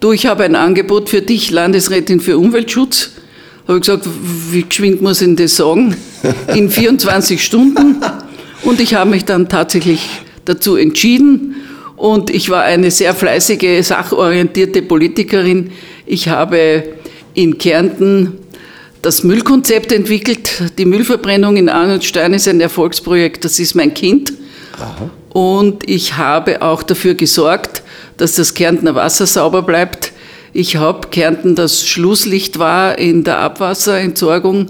Du, 0.00 0.12
ich 0.12 0.26
habe 0.26 0.44
ein 0.44 0.54
Angebot 0.54 1.08
für 1.08 1.22
dich, 1.22 1.50
Landesrätin 1.50 2.20
für 2.20 2.36
Umweltschutz 2.36 3.13
habe 3.66 3.78
ich 3.78 3.86
gesagt, 3.86 4.08
wie 4.50 4.62
geschwind 4.62 5.02
muss 5.02 5.22
ich 5.22 5.36
das 5.36 5.56
sagen? 5.56 5.96
In 6.54 6.70
24 6.70 7.42
Stunden. 7.42 7.96
Und 8.62 8.80
ich 8.80 8.94
habe 8.94 9.10
mich 9.10 9.24
dann 9.24 9.48
tatsächlich 9.48 10.00
dazu 10.44 10.76
entschieden. 10.76 11.56
Und 11.96 12.30
ich 12.30 12.50
war 12.50 12.62
eine 12.62 12.90
sehr 12.90 13.14
fleißige, 13.14 13.86
sachorientierte 13.86 14.82
Politikerin. 14.82 15.70
Ich 16.06 16.28
habe 16.28 16.84
in 17.34 17.58
Kärnten 17.58 18.38
das 19.02 19.22
Müllkonzept 19.22 19.92
entwickelt. 19.92 20.62
Die 20.78 20.86
Müllverbrennung 20.86 21.56
in 21.56 21.68
Arnoldstein 21.68 22.32
ist 22.32 22.48
ein 22.48 22.60
Erfolgsprojekt, 22.60 23.44
das 23.44 23.58
ist 23.58 23.74
mein 23.74 23.92
Kind. 23.92 24.32
Aha. 24.78 25.10
Und 25.30 25.88
ich 25.88 26.16
habe 26.16 26.62
auch 26.62 26.82
dafür 26.82 27.14
gesorgt, 27.14 27.82
dass 28.16 28.34
das 28.34 28.54
Kärntner 28.54 28.94
Wasser 28.94 29.26
sauber 29.26 29.62
bleibt. 29.62 30.12
Ich 30.56 30.76
habe 30.76 31.08
Kärnten 31.08 31.56
das 31.56 31.84
Schlusslicht 31.84 32.60
war 32.60 32.96
in 32.96 33.24
der 33.24 33.38
Abwasserentsorgung 33.40 34.68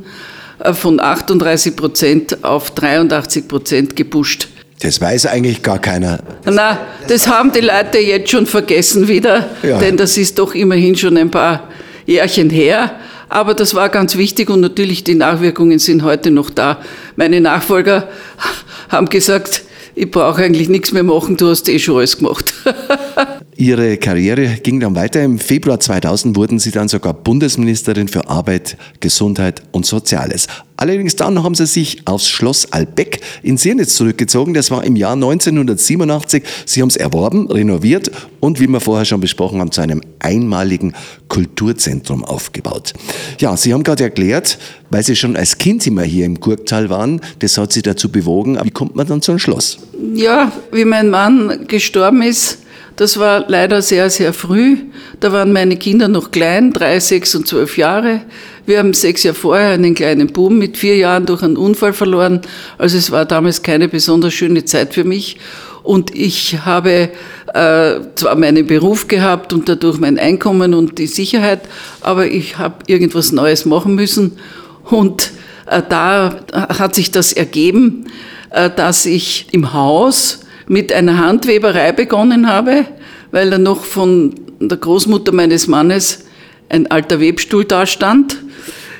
äh, 0.58 0.72
von 0.72 0.98
38 0.98 1.76
Prozent 1.76 2.42
auf 2.42 2.70
83 2.70 3.46
Prozent 3.46 3.94
gepusht. 3.94 4.48
Das 4.80 4.98
weiß 5.02 5.26
eigentlich 5.26 5.62
gar 5.62 5.78
keiner. 5.78 6.20
Na, 6.46 6.78
das 7.06 7.28
haben 7.28 7.52
die 7.52 7.60
Leute 7.60 7.98
jetzt 7.98 8.30
schon 8.30 8.46
vergessen 8.46 9.08
wieder, 9.08 9.50
ja. 9.62 9.78
denn 9.78 9.98
das 9.98 10.16
ist 10.16 10.38
doch 10.38 10.54
immerhin 10.54 10.96
schon 10.96 11.18
ein 11.18 11.30
paar 11.30 11.68
Jährchen 12.06 12.48
her. 12.48 12.92
Aber 13.28 13.52
das 13.52 13.74
war 13.74 13.90
ganz 13.90 14.16
wichtig 14.16 14.48
und 14.48 14.60
natürlich 14.60 15.04
die 15.04 15.14
Nachwirkungen 15.14 15.78
sind 15.78 16.02
heute 16.02 16.30
noch 16.30 16.48
da. 16.48 16.80
Meine 17.16 17.42
Nachfolger 17.42 18.08
haben 18.88 19.10
gesagt, 19.10 19.62
ich 19.94 20.10
brauche 20.10 20.42
eigentlich 20.42 20.70
nichts 20.70 20.92
mehr 20.92 21.02
machen, 21.02 21.36
du 21.36 21.48
hast 21.48 21.68
eh 21.68 21.78
schon 21.78 21.98
alles 21.98 22.16
gemacht. 22.16 22.54
Ihre 23.56 23.96
Karriere 23.98 24.58
ging 24.62 24.80
dann 24.80 24.96
weiter. 24.96 25.22
Im 25.22 25.38
Februar 25.38 25.78
2000 25.78 26.36
wurden 26.36 26.58
Sie 26.58 26.72
dann 26.72 26.88
sogar 26.88 27.14
Bundesministerin 27.14 28.08
für 28.08 28.28
Arbeit, 28.28 28.76
Gesundheit 28.98 29.62
und 29.70 29.86
Soziales. 29.86 30.48
Allerdings 30.76 31.14
dann 31.14 31.40
haben 31.44 31.54
Sie 31.54 31.66
sich 31.66 32.02
aufs 32.06 32.28
Schloss 32.28 32.72
Albeck 32.72 33.20
in 33.44 33.56
Sirnitz 33.56 33.94
zurückgezogen. 33.94 34.54
Das 34.54 34.72
war 34.72 34.82
im 34.82 34.96
Jahr 34.96 35.12
1987. 35.12 36.42
Sie 36.66 36.82
haben 36.82 36.88
es 36.88 36.96
erworben, 36.96 37.48
renoviert 37.48 38.10
und, 38.40 38.58
wie 38.58 38.66
wir 38.66 38.80
vorher 38.80 39.04
schon 39.04 39.20
besprochen 39.20 39.60
haben, 39.60 39.70
zu 39.70 39.82
einem 39.82 40.00
einmaligen 40.18 40.92
Kulturzentrum 41.28 42.24
aufgebaut. 42.24 42.92
Ja, 43.38 43.56
Sie 43.56 43.72
haben 43.72 43.84
gerade 43.84 44.02
erklärt, 44.02 44.58
weil 44.90 45.04
Sie 45.04 45.14
schon 45.14 45.36
als 45.36 45.58
Kind 45.58 45.86
immer 45.86 46.02
hier 46.02 46.26
im 46.26 46.40
Gurktal 46.40 46.90
waren, 46.90 47.20
das 47.38 47.56
hat 47.56 47.72
Sie 47.72 47.82
dazu 47.82 48.10
bewogen. 48.10 48.58
Wie 48.64 48.70
kommt 48.70 48.96
man 48.96 49.06
dann 49.06 49.22
zu 49.22 49.30
einem 49.30 49.38
Schloss? 49.38 49.78
Ja, 50.14 50.50
wie 50.72 50.84
mein 50.84 51.08
Mann 51.08 51.68
gestorben 51.68 52.22
ist, 52.22 52.63
das 52.96 53.18
war 53.18 53.44
leider 53.48 53.82
sehr, 53.82 54.08
sehr 54.08 54.32
früh. 54.32 54.76
Da 55.20 55.32
waren 55.32 55.52
meine 55.52 55.76
Kinder 55.76 56.08
noch 56.08 56.30
klein, 56.30 56.72
drei, 56.72 57.00
sechs 57.00 57.34
und 57.34 57.48
zwölf 57.48 57.76
Jahre. 57.76 58.20
Wir 58.66 58.78
haben 58.78 58.94
sechs 58.94 59.24
Jahre 59.24 59.36
vorher 59.36 59.70
einen 59.70 59.94
kleinen 59.94 60.28
Buben 60.28 60.58
mit 60.58 60.76
vier 60.76 60.96
Jahren 60.96 61.26
durch 61.26 61.42
einen 61.42 61.56
Unfall 61.56 61.92
verloren. 61.92 62.40
Also 62.78 62.96
es 62.96 63.10
war 63.10 63.24
damals 63.24 63.62
keine 63.62 63.88
besonders 63.88 64.34
schöne 64.34 64.64
Zeit 64.64 64.94
für 64.94 65.04
mich. 65.04 65.38
Und 65.82 66.14
ich 66.14 66.64
habe 66.64 67.10
äh, 67.52 68.00
zwar 68.14 68.36
meinen 68.36 68.66
Beruf 68.66 69.06
gehabt 69.06 69.52
und 69.52 69.68
dadurch 69.68 69.98
mein 69.98 70.18
Einkommen 70.18 70.72
und 70.72 70.98
die 70.98 71.06
Sicherheit, 71.06 71.60
aber 72.00 72.26
ich 72.26 72.58
habe 72.58 72.76
irgendwas 72.86 73.32
Neues 73.32 73.66
machen 73.66 73.94
müssen. 73.94 74.38
Und 74.84 75.32
äh, 75.66 75.82
da 75.86 76.40
hat 76.52 76.94
sich 76.94 77.10
das 77.10 77.32
ergeben, 77.32 78.06
äh, 78.50 78.70
dass 78.70 79.04
ich 79.04 79.48
im 79.52 79.74
Haus 79.74 80.43
mit 80.66 80.92
einer 80.92 81.18
Handweberei 81.18 81.92
begonnen 81.92 82.48
habe, 82.48 82.86
weil 83.30 83.50
da 83.50 83.58
noch 83.58 83.84
von 83.84 84.34
der 84.60 84.78
Großmutter 84.78 85.32
meines 85.32 85.66
Mannes 85.66 86.24
ein 86.68 86.90
alter 86.90 87.20
Webstuhl 87.20 87.64
da 87.64 87.86
stand. 87.86 88.38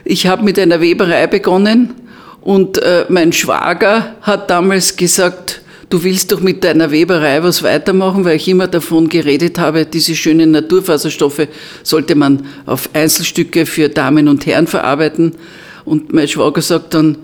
Ich 0.05 0.27
habe 0.27 0.45
mit 0.45 0.59
einer 0.59 0.81
Weberei 0.81 1.27
begonnen 1.27 1.95
und 2.41 2.79
äh, 2.79 3.07
mein 3.09 3.33
Schwager 3.33 4.17
hat 4.21 4.51
damals 4.51 4.97
gesagt, 4.97 5.63
du 5.89 6.03
willst 6.05 6.33
doch 6.33 6.41
mit 6.41 6.63
deiner 6.63 6.91
Weberei 6.91 7.43
was 7.43 7.63
weitermachen, 7.63 8.25
weil 8.25 8.37
ich 8.37 8.49
immer 8.49 8.67
davon 8.67 9.09
geredet 9.09 9.59
habe, 9.59 9.87
diese 9.87 10.15
schönen 10.15 10.51
Naturfaserstoffe 10.51 11.49
sollte 11.83 12.15
man 12.15 12.47
auf 12.67 12.91
Einzelstücke 12.93 13.65
für 13.65 13.89
Damen 13.89 14.29
und 14.29 14.45
Herren 14.45 14.67
verarbeiten. 14.67 15.37
Und 15.85 16.13
mein 16.13 16.29
Schwager 16.29 16.61
sagt 16.61 16.95
dann, 16.95 17.17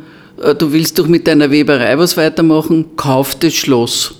äh, 0.42 0.54
du 0.54 0.72
willst 0.72 0.98
doch 0.98 1.06
mit 1.06 1.26
deiner 1.26 1.50
Weberei 1.50 1.98
was 1.98 2.16
weitermachen, 2.16 2.96
kauf 2.96 3.34
das 3.38 3.54
Schloss. 3.54 4.19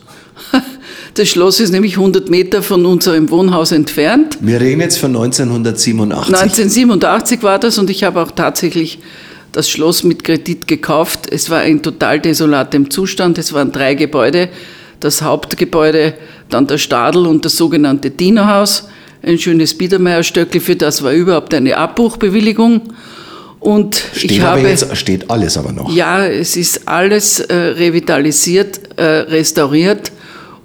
Das 1.14 1.29
Schloss 1.29 1.59
ist 1.61 1.70
nämlich 1.70 1.96
100 1.96 2.31
Meter 2.31 2.62
von 2.62 2.87
unserem 2.87 3.31
Wohnhaus 3.31 3.72
entfernt. 3.72 4.38
Wir 4.40 4.61
reden 4.61 4.81
jetzt 4.81 4.98
von 4.98 5.11
1987. 5.11 6.35
1987 6.35 7.42
war 7.42 7.59
das 7.59 7.79
und 7.79 7.90
ich 7.90 8.05
habe 8.05 8.20
auch 8.20 8.31
tatsächlich 8.31 9.00
das 9.53 9.68
Schloss 9.68 10.05
mit 10.05 10.22
Kredit 10.22 10.68
gekauft. 10.68 11.26
Es 11.31 11.50
war 11.50 11.64
in 11.64 11.83
total 11.83 12.20
desolatem 12.20 12.90
Zustand. 12.90 13.38
Es 13.38 13.53
waren 13.53 13.72
drei 13.72 13.94
Gebäude. 13.94 14.48
Das 15.00 15.22
Hauptgebäude, 15.22 16.14
dann 16.48 16.66
der 16.66 16.79
Stadel 16.79 17.26
und 17.26 17.44
das 17.44 17.57
sogenannte 17.57 18.11
Dienerhaus. 18.11 18.88
Ein 19.22 19.38
schönes 19.38 19.76
Biedermeierstöckel, 19.76 20.61
für 20.61 20.76
das 20.76 21.03
war 21.03 21.12
überhaupt 21.12 21.53
eine 21.55 21.76
Abbruchbewilligung. 21.76 22.83
Und 23.59 24.03
steht 24.14 24.31
ich 24.31 24.40
habe, 24.40 24.61
jetzt, 24.61 24.96
steht 24.96 25.29
alles 25.29 25.59
aber 25.59 25.72
noch. 25.72 25.92
Ja, 25.92 26.24
es 26.24 26.57
ist 26.57 26.88
alles 26.88 27.40
äh, 27.40 27.55
revitalisiert, 27.55 28.81
äh, 28.96 29.03
restauriert 29.03 30.12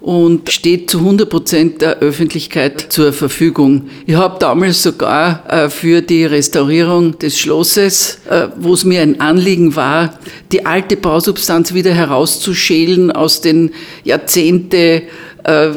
und 0.06 0.52
steht 0.52 0.88
zu 0.88 0.98
100 0.98 1.28
Prozent 1.28 1.82
der 1.82 1.98
Öffentlichkeit 1.98 2.80
zur 2.90 3.12
Verfügung. 3.12 3.88
Ich 4.06 4.14
habe 4.14 4.38
damals 4.38 4.80
sogar 4.84 5.42
äh, 5.48 5.68
für 5.68 6.00
die 6.00 6.24
Restaurierung 6.24 7.18
des 7.18 7.36
Schlosses, 7.40 8.20
äh, 8.30 8.46
wo 8.56 8.74
es 8.74 8.84
mir 8.84 9.02
ein 9.02 9.20
Anliegen 9.20 9.74
war, 9.74 10.16
die 10.52 10.64
alte 10.64 10.96
Bausubstanz 10.96 11.74
wieder 11.74 11.92
herauszuschälen 11.92 13.10
aus 13.10 13.40
den 13.40 13.72
Jahrzehnte 14.04 15.02
äh, 15.42 15.70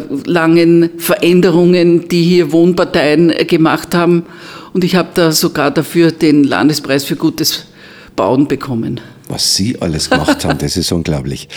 Veränderungen, 0.99 2.07
die 2.07 2.21
hier 2.21 2.51
Wohnparteien 2.51 3.33
gemacht 3.47 3.95
haben. 3.95 4.27
Und 4.73 4.83
ich 4.83 4.95
habe 4.95 5.09
da 5.15 5.31
sogar 5.31 5.71
dafür 5.71 6.11
den 6.11 6.43
Landespreis 6.43 7.03
für 7.03 7.15
gutes 7.15 7.65
Bauen 8.15 8.47
bekommen 8.47 9.01
was 9.29 9.55
Sie 9.55 9.77
alles 9.79 10.09
gemacht 10.09 10.43
haben, 10.43 10.57
das 10.57 10.75
ist 10.75 10.91
unglaublich. 10.91 11.47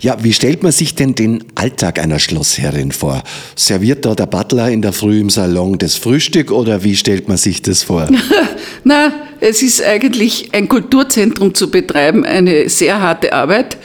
Ja, 0.00 0.22
wie 0.22 0.32
stellt 0.32 0.62
man 0.62 0.70
sich 0.70 0.94
denn 0.94 1.14
den 1.14 1.44
Alltag 1.54 1.98
einer 1.98 2.18
Schlossherrin 2.18 2.92
vor? 2.92 3.22
Serviert 3.56 4.04
da 4.04 4.14
der 4.14 4.26
Butler 4.26 4.70
in 4.70 4.82
der 4.82 4.92
Früh 4.92 5.20
im 5.20 5.30
Salon 5.30 5.78
das 5.78 5.96
Frühstück 5.96 6.50
oder 6.50 6.84
wie 6.84 6.94
stellt 6.94 7.28
man 7.28 7.38
sich 7.38 7.62
das 7.62 7.82
vor? 7.82 8.08
Na, 8.84 9.12
es 9.40 9.62
ist 9.62 9.82
eigentlich 9.82 10.50
ein 10.52 10.68
Kulturzentrum 10.68 11.54
zu 11.54 11.70
betreiben, 11.70 12.24
eine 12.24 12.68
sehr 12.68 13.00
harte 13.00 13.32
Arbeit. 13.32 13.78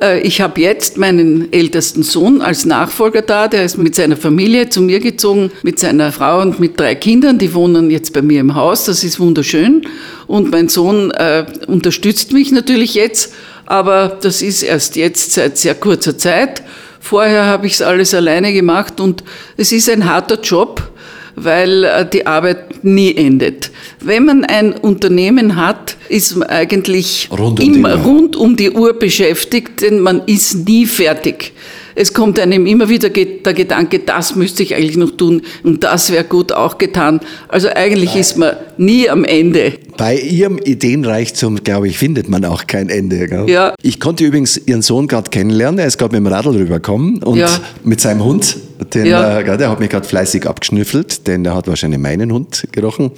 Äh, 0.00 0.20
ich 0.20 0.40
habe 0.40 0.60
jetzt 0.60 0.98
meinen 0.98 1.52
ältesten 1.52 2.02
Sohn 2.02 2.42
als 2.42 2.64
Nachfolger 2.64 3.22
da, 3.22 3.48
der 3.48 3.64
ist 3.64 3.78
mit 3.78 3.94
seiner 3.94 4.16
Familie 4.16 4.68
zu 4.68 4.82
mir 4.82 5.00
gezogen, 5.00 5.50
mit 5.62 5.78
seiner 5.78 6.12
Frau 6.12 6.40
und 6.40 6.60
mit 6.60 6.78
drei 6.78 6.94
Kindern, 6.94 7.38
die 7.38 7.54
wohnen 7.54 7.90
jetzt 7.90 8.12
bei 8.12 8.22
mir 8.22 8.40
im 8.40 8.54
Haus, 8.54 8.84
das 8.84 9.04
ist 9.04 9.20
wunderschön. 9.20 9.86
Und 10.32 10.50
mein 10.50 10.70
Sohn 10.70 11.10
äh, 11.10 11.44
unterstützt 11.66 12.32
mich 12.32 12.52
natürlich 12.52 12.94
jetzt, 12.94 13.34
aber 13.66 14.16
das 14.22 14.40
ist 14.40 14.62
erst 14.62 14.96
jetzt 14.96 15.32
seit 15.32 15.58
sehr 15.58 15.74
kurzer 15.74 16.16
Zeit. 16.16 16.62
Vorher 17.00 17.44
habe 17.44 17.66
ich 17.66 17.74
es 17.74 17.82
alles 17.82 18.14
alleine 18.14 18.54
gemacht 18.54 18.98
und 18.98 19.24
es 19.58 19.72
ist 19.72 19.90
ein 19.90 20.08
harter 20.08 20.40
Job 20.40 20.90
weil 21.34 21.84
äh, 21.84 22.06
die 22.06 22.26
Arbeit 22.26 22.84
nie 22.84 23.14
endet. 23.14 23.70
Wenn 24.00 24.26
man 24.26 24.44
ein 24.44 24.74
Unternehmen 24.74 25.56
hat, 25.56 25.96
ist 26.10 26.36
man 26.36 26.48
eigentlich 26.48 27.30
rund 27.30 27.58
um 27.58 27.74
immer 27.74 27.94
rund 28.02 28.36
um 28.36 28.54
die 28.54 28.70
Uhr 28.70 28.92
beschäftigt, 28.92 29.80
denn 29.80 30.00
man 30.00 30.20
ist 30.26 30.66
nie 30.66 30.84
fertig. 30.84 31.54
Es 31.94 32.12
kommt 32.12 32.38
einem 32.38 32.66
immer 32.66 32.88
wieder 32.88 33.10
der 33.10 33.54
Gedanke, 33.54 33.98
das 34.00 34.36
müsste 34.36 34.62
ich 34.62 34.74
eigentlich 34.74 34.96
noch 34.96 35.10
tun 35.16 35.42
und 35.62 35.84
das 35.84 36.10
wäre 36.10 36.24
gut 36.24 36.52
auch 36.52 36.78
getan. 36.78 37.20
Also 37.48 37.68
eigentlich 37.68 38.16
ist 38.16 38.38
man 38.38 38.56
nie 38.76 39.08
am 39.08 39.24
Ende. 39.24 39.74
Bei 39.96 40.16
Ihrem 40.16 40.58
Ideenreichtum, 40.58 41.62
glaube 41.62 41.88
ich, 41.88 41.98
findet 41.98 42.28
man 42.28 42.44
auch 42.44 42.66
kein 42.66 42.88
Ende. 42.88 43.28
Gell? 43.28 43.48
Ja. 43.48 43.74
Ich 43.82 44.00
konnte 44.00 44.24
übrigens 44.24 44.56
Ihren 44.56 44.82
Sohn 44.82 45.06
gerade 45.06 45.30
kennenlernen. 45.30 45.78
Er 45.78 45.86
ist 45.86 45.98
gerade 45.98 46.18
mit 46.18 46.26
dem 46.26 46.32
Radl 46.32 46.50
rübergekommen 46.50 47.22
und 47.22 47.38
ja. 47.38 47.48
mit 47.84 48.00
seinem 48.00 48.24
Hund. 48.24 48.56
Den, 48.84 49.06
ja. 49.06 49.40
äh, 49.40 49.58
der 49.58 49.70
hat 49.70 49.80
mich 49.80 49.90
gerade 49.90 50.06
fleißig 50.06 50.46
abgeschnüffelt, 50.46 51.26
denn 51.26 51.44
der 51.44 51.54
hat 51.54 51.68
wahrscheinlich 51.68 52.00
meinen 52.00 52.32
Hund 52.32 52.66
gerochen. 52.72 53.10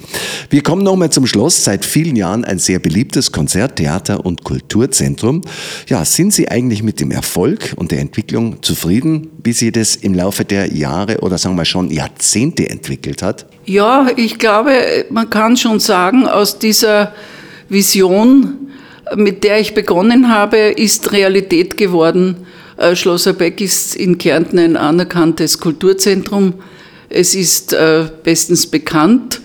Wir 0.49 0.63
kommen 0.63 0.83
nochmal 0.83 1.09
zum 1.09 1.27
Schloss. 1.27 1.63
Seit 1.63 1.85
vielen 1.85 2.15
Jahren 2.15 2.45
ein 2.45 2.59
sehr 2.59 2.79
beliebtes 2.79 3.31
Konzert-, 3.31 3.77
Theater- 3.77 4.25
und 4.25 4.43
Kulturzentrum. 4.43 5.41
Ja, 5.87 6.05
sind 6.05 6.33
Sie 6.33 6.49
eigentlich 6.49 6.83
mit 6.83 6.99
dem 6.99 7.11
Erfolg 7.11 7.73
und 7.75 7.91
der 7.91 7.99
Entwicklung 7.99 8.61
zufrieden, 8.61 9.29
wie 9.43 9.53
sie 9.53 9.71
das 9.71 9.95
im 9.95 10.13
Laufe 10.13 10.45
der 10.45 10.73
Jahre 10.73 11.19
oder 11.19 11.37
sagen 11.37 11.55
wir 11.55 11.65
schon 11.65 11.91
Jahrzehnte 11.91 12.69
entwickelt 12.69 13.21
hat? 13.21 13.45
Ja, 13.65 14.07
ich 14.15 14.37
glaube, 14.37 15.05
man 15.09 15.29
kann 15.29 15.57
schon 15.57 15.79
sagen, 15.79 16.27
aus 16.27 16.59
dieser 16.59 17.13
Vision, 17.69 18.57
mit 19.15 19.43
der 19.43 19.59
ich 19.59 19.73
begonnen 19.73 20.29
habe, 20.29 20.57
ist 20.57 21.11
Realität 21.11 21.77
geworden. 21.77 22.37
Äh, 22.77 22.95
Schloss 22.95 23.23
Beck 23.37 23.61
ist 23.61 23.95
in 23.95 24.17
Kärnten 24.17 24.59
ein 24.59 24.77
anerkanntes 24.77 25.59
Kulturzentrum. 25.59 26.55
Es 27.09 27.35
ist 27.35 27.73
äh, 27.73 28.05
bestens 28.23 28.67
bekannt, 28.67 29.41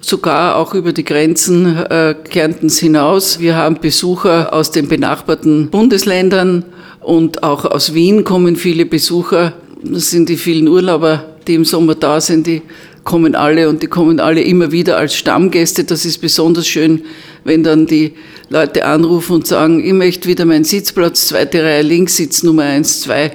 sogar 0.00 0.56
auch 0.56 0.74
über 0.74 0.92
die 0.92 1.04
Grenzen 1.04 1.76
äh, 1.76 2.14
Kärntens 2.30 2.78
hinaus. 2.78 3.40
Wir 3.40 3.56
haben 3.56 3.78
Besucher 3.80 4.52
aus 4.52 4.70
den 4.70 4.88
benachbarten 4.88 5.70
Bundesländern 5.70 6.64
und 7.00 7.42
auch 7.42 7.64
aus 7.64 7.94
Wien 7.94 8.22
kommen 8.22 8.56
viele 8.56 8.86
Besucher. 8.86 9.54
Das 9.82 10.10
sind 10.10 10.28
die 10.28 10.36
vielen 10.36 10.68
Urlauber, 10.68 11.24
die 11.46 11.54
im 11.54 11.64
Sommer 11.64 11.94
da 11.94 12.20
sind, 12.20 12.46
die 12.46 12.62
kommen 13.02 13.34
alle 13.34 13.68
und 13.68 13.82
die 13.82 13.86
kommen 13.86 14.20
alle 14.20 14.42
immer 14.42 14.72
wieder 14.72 14.96
als 14.96 15.14
Stammgäste. 15.16 15.84
Das 15.84 16.06
ist 16.06 16.18
besonders 16.18 16.66
schön, 16.66 17.02
wenn 17.44 17.62
dann 17.62 17.86
die 17.86 18.14
Leute 18.48 18.84
anrufen 18.84 19.36
und 19.36 19.46
sagen, 19.46 19.84
ich 19.84 19.92
möchte 19.92 20.28
wieder 20.28 20.44
meinen 20.44 20.64
Sitzplatz, 20.64 21.28
zweite 21.28 21.62
Reihe 21.62 21.82
links, 21.82 22.16
Sitz 22.16 22.42
Nummer 22.42 22.64
eins, 22.64 23.02
zwei. 23.02 23.32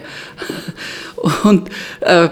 Und 1.44 1.70
äh, 2.02 2.30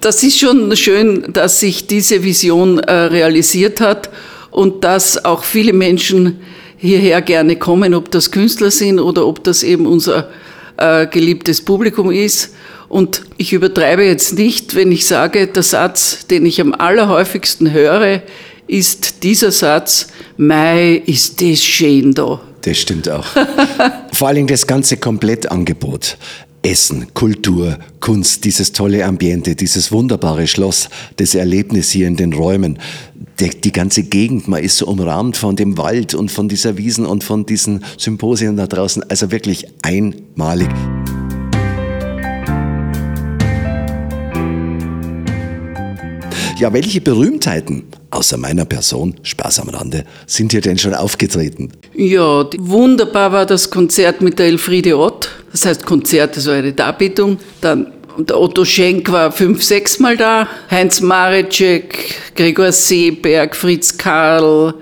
das 0.00 0.22
ist 0.22 0.38
schon 0.38 0.74
schön, 0.76 1.32
dass 1.32 1.60
sich 1.60 1.86
diese 1.86 2.22
Vision 2.22 2.78
äh, 2.78 2.92
realisiert 2.92 3.80
hat 3.80 4.10
und 4.50 4.84
dass 4.84 5.24
auch 5.24 5.42
viele 5.42 5.72
Menschen 5.72 6.40
hierher 6.76 7.20
gerne 7.20 7.56
kommen, 7.56 7.94
ob 7.94 8.10
das 8.10 8.30
Künstler 8.30 8.70
sind 8.70 9.00
oder 9.00 9.26
ob 9.26 9.42
das 9.42 9.64
eben 9.64 9.86
unser 9.86 10.30
äh, 10.76 11.06
geliebtes 11.08 11.60
Publikum 11.62 12.12
ist. 12.12 12.54
Und 12.88 13.22
ich 13.36 13.52
übertreibe 13.52 14.04
jetzt 14.04 14.38
nicht, 14.38 14.74
wenn 14.74 14.92
ich 14.92 15.04
sage, 15.04 15.46
der 15.48 15.62
Satz, 15.62 16.26
den 16.26 16.46
ich 16.46 16.60
am 16.60 16.72
allerhäufigsten 16.72 17.72
höre, 17.72 18.22
ist 18.68 19.22
dieser 19.22 19.50
Satz, 19.50 20.08
Mai 20.36 21.02
ist 21.06 21.40
das 21.40 21.62
schön 21.62 22.14
da. 22.14 22.40
Das 22.62 22.78
stimmt 22.78 23.08
auch. 23.08 23.26
Vor 24.12 24.28
allem 24.28 24.46
das 24.46 24.66
ganze 24.66 24.98
Komplettangebot. 24.98 26.16
Essen, 26.62 27.06
Kultur, 27.14 27.78
Kunst, 28.00 28.44
dieses 28.44 28.72
tolle 28.72 29.04
Ambiente, 29.04 29.54
dieses 29.54 29.92
wunderbare 29.92 30.46
Schloss, 30.46 30.88
das 31.16 31.34
Erlebnis 31.34 31.90
hier 31.90 32.08
in 32.08 32.16
den 32.16 32.32
Räumen, 32.32 32.78
die, 33.38 33.50
die, 33.50 33.72
ganze 33.72 34.02
Gegend, 34.02 34.48
man 34.48 34.62
ist 34.62 34.76
so 34.76 34.86
umrahmt 34.86 35.36
von 35.36 35.54
dem 35.54 35.78
Wald 35.78 36.14
und 36.14 36.30
von 36.30 36.48
dieser 36.48 36.76
Wiesen 36.76 37.06
und 37.06 37.22
von 37.22 37.46
diesen 37.46 37.84
Symposien 37.96 38.56
da 38.56 38.66
draußen, 38.66 39.08
also 39.08 39.30
wirklich 39.30 39.66
einmalig. 39.82 40.68
Ja, 46.58 46.72
welche 46.72 47.00
Berühmtheiten, 47.00 47.84
außer 48.10 48.36
meiner 48.36 48.64
Person, 48.64 49.14
Spaß 49.22 49.60
am 49.60 49.68
Rande, 49.68 50.02
sind 50.26 50.50
hier 50.50 50.60
denn 50.60 50.76
schon 50.76 50.92
aufgetreten? 50.92 51.70
Ja, 51.94 52.46
wunderbar 52.58 53.30
war 53.30 53.46
das 53.46 53.70
Konzert 53.70 54.22
mit 54.22 54.40
der 54.40 54.46
Elfriede 54.46 54.98
Ott. 54.98 55.30
Das 55.52 55.64
heißt 55.64 55.86
Konzert, 55.86 56.36
das 56.36 56.48
war 56.48 56.54
eine 56.54 56.72
Darbietung. 56.72 57.38
Dann 57.60 57.92
der 58.18 58.40
Otto 58.40 58.64
Schenk 58.64 59.12
war 59.12 59.30
fünf, 59.30 59.62
sechs 59.62 60.00
Mal 60.00 60.16
da. 60.16 60.48
Heinz 60.68 61.00
Marecek, 61.00 62.16
Gregor 62.34 62.72
Seeberg, 62.72 63.54
Fritz 63.54 63.96
Karl, 63.96 64.74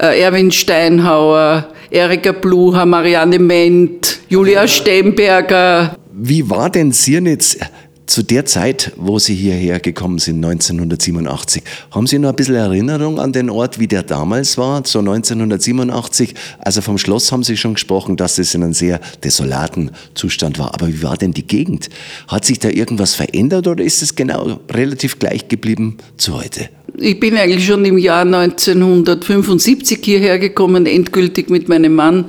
äh, 0.00 0.20
Erwin 0.20 0.52
Steinhauer, 0.52 1.66
Erika 1.90 2.30
Blucher, 2.30 2.86
Marianne 2.86 3.40
Ment, 3.40 4.20
Julia 4.28 4.68
Stemberger. 4.68 5.96
Wie 6.12 6.48
war 6.48 6.70
denn 6.70 6.92
Sirnitz 6.92 7.58
zu 8.06 8.22
der 8.22 8.46
Zeit, 8.46 8.92
wo 8.96 9.18
Sie 9.18 9.34
hierher 9.34 9.80
gekommen 9.80 10.18
sind, 10.18 10.44
1987, 10.44 11.62
haben 11.90 12.06
Sie 12.06 12.18
noch 12.18 12.30
ein 12.30 12.36
bisschen 12.36 12.54
Erinnerung 12.54 13.18
an 13.18 13.32
den 13.32 13.50
Ort, 13.50 13.78
wie 13.78 13.88
der 13.88 14.02
damals 14.02 14.56
war, 14.56 14.82
so 14.84 15.00
1987? 15.00 16.34
Also 16.58 16.80
vom 16.80 16.98
Schloss 16.98 17.32
haben 17.32 17.42
Sie 17.42 17.56
schon 17.56 17.74
gesprochen, 17.74 18.16
dass 18.16 18.38
es 18.38 18.54
in 18.54 18.62
einem 18.62 18.74
sehr 18.74 19.00
desolaten 19.24 19.90
Zustand 20.14 20.58
war. 20.58 20.72
Aber 20.74 20.88
wie 20.88 21.02
war 21.02 21.16
denn 21.16 21.32
die 21.32 21.46
Gegend? 21.46 21.88
Hat 22.28 22.44
sich 22.44 22.58
da 22.58 22.68
irgendwas 22.68 23.14
verändert 23.14 23.66
oder 23.66 23.82
ist 23.82 24.02
es 24.02 24.14
genau 24.14 24.60
relativ 24.70 25.18
gleich 25.18 25.48
geblieben 25.48 25.98
zu 26.16 26.38
heute? 26.38 26.68
Ich 26.98 27.20
bin 27.20 27.36
eigentlich 27.36 27.66
schon 27.66 27.84
im 27.84 27.98
Jahr 27.98 28.22
1975 28.22 30.00
hierher 30.02 30.38
gekommen, 30.38 30.86
endgültig 30.86 31.50
mit 31.50 31.68
meinem 31.68 31.94
Mann, 31.94 32.26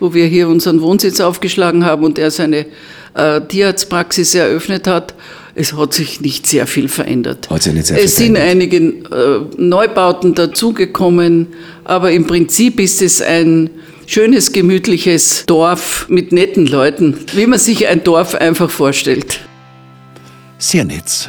wo 0.00 0.14
wir 0.14 0.26
hier 0.26 0.48
unseren 0.48 0.80
Wohnsitz 0.80 1.20
aufgeschlagen 1.20 1.84
haben 1.84 2.04
und 2.04 2.18
er 2.18 2.30
seine 2.30 2.66
äh, 3.14 3.40
Tierarztpraxis 3.40 4.34
eröffnet 4.34 4.86
hat. 4.86 5.14
Es 5.54 5.72
hat 5.74 5.92
sich 5.94 6.20
nicht 6.20 6.46
sehr 6.46 6.66
viel 6.66 6.88
verändert. 6.88 7.50
Hat 7.50 7.62
sich 7.62 7.74
nicht 7.74 7.86
sehr 7.86 7.96
viel 7.96 8.06
es 8.06 8.16
sind 8.16 8.36
einige 8.36 8.78
äh, 8.78 9.40
Neubauten 9.56 10.34
dazugekommen, 10.34 11.48
aber 11.84 12.12
im 12.12 12.26
Prinzip 12.26 12.80
ist 12.80 13.02
es 13.02 13.20
ein 13.20 13.70
schönes, 14.06 14.52
gemütliches 14.52 15.44
Dorf 15.46 16.06
mit 16.08 16.32
netten 16.32 16.66
Leuten, 16.66 17.16
wie 17.34 17.46
man 17.46 17.58
sich 17.58 17.86
ein 17.88 18.02
Dorf 18.02 18.34
einfach 18.34 18.70
vorstellt. 18.70 19.40
Siernitz. 20.58 21.28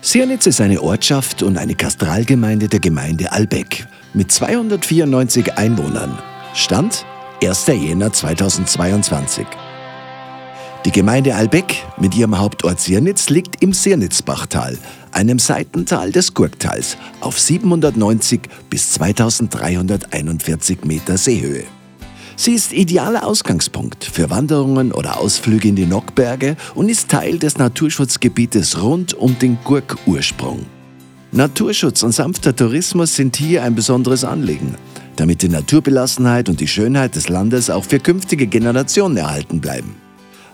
Siernitz 0.00 0.46
ist 0.46 0.60
eine 0.60 0.82
Ortschaft 0.82 1.42
und 1.42 1.56
eine 1.56 1.74
Kastralgemeinde 1.74 2.68
der 2.68 2.80
Gemeinde 2.80 3.32
Albeck 3.32 3.86
mit 4.12 4.30
294 4.30 5.54
Einwohnern. 5.54 6.18
Stand 6.54 7.04
1. 7.42 7.66
Jänner 7.66 8.12
2022. 8.12 9.46
Die 10.84 10.92
Gemeinde 10.92 11.34
Albeck 11.34 11.82
mit 11.98 12.14
ihrem 12.16 12.38
Hauptort 12.38 12.80
Siernitz 12.80 13.28
liegt 13.28 13.62
im 13.62 13.72
Sirnitzbachtal, 13.72 14.78
einem 15.12 15.38
Seitental 15.38 16.12
des 16.12 16.32
Gurktals, 16.32 16.96
auf 17.20 17.38
790 17.38 18.42
bis 18.70 18.92
2341 18.92 20.84
Meter 20.84 21.18
Seehöhe. 21.18 21.64
Sie 22.36 22.52
ist 22.52 22.72
idealer 22.72 23.26
Ausgangspunkt 23.26 24.04
für 24.04 24.30
Wanderungen 24.30 24.92
oder 24.92 25.18
Ausflüge 25.18 25.68
in 25.68 25.76
die 25.76 25.86
Nockberge 25.86 26.56
und 26.74 26.88
ist 26.88 27.08
Teil 27.08 27.38
des 27.38 27.58
Naturschutzgebietes 27.58 28.82
rund 28.82 29.14
um 29.14 29.38
den 29.38 29.58
Gurkursprung. 29.64 30.66
Naturschutz 31.32 32.02
und 32.02 32.12
sanfter 32.12 32.54
Tourismus 32.54 33.16
sind 33.16 33.36
hier 33.36 33.64
ein 33.64 33.74
besonderes 33.74 34.24
Anliegen, 34.24 34.76
damit 35.16 35.42
die 35.42 35.48
Naturbelassenheit 35.48 36.48
und 36.48 36.60
die 36.60 36.68
Schönheit 36.68 37.16
des 37.16 37.28
Landes 37.28 37.70
auch 37.70 37.84
für 37.84 37.98
künftige 37.98 38.46
Generationen 38.46 39.16
erhalten 39.16 39.60
bleiben. 39.60 39.96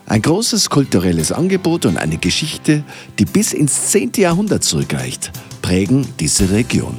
Ein 0.05 0.21
großes 0.21 0.69
kulturelles 0.69 1.31
Angebot 1.31 1.85
und 1.85 1.97
eine 1.97 2.17
Geschichte, 2.17 2.83
die 3.17 3.25
bis 3.25 3.53
ins 3.53 3.91
10. 3.91 4.13
Jahrhundert 4.17 4.63
zurückreicht, 4.63 5.31
prägen 5.61 6.05
diese 6.19 6.51
Region. 6.51 6.97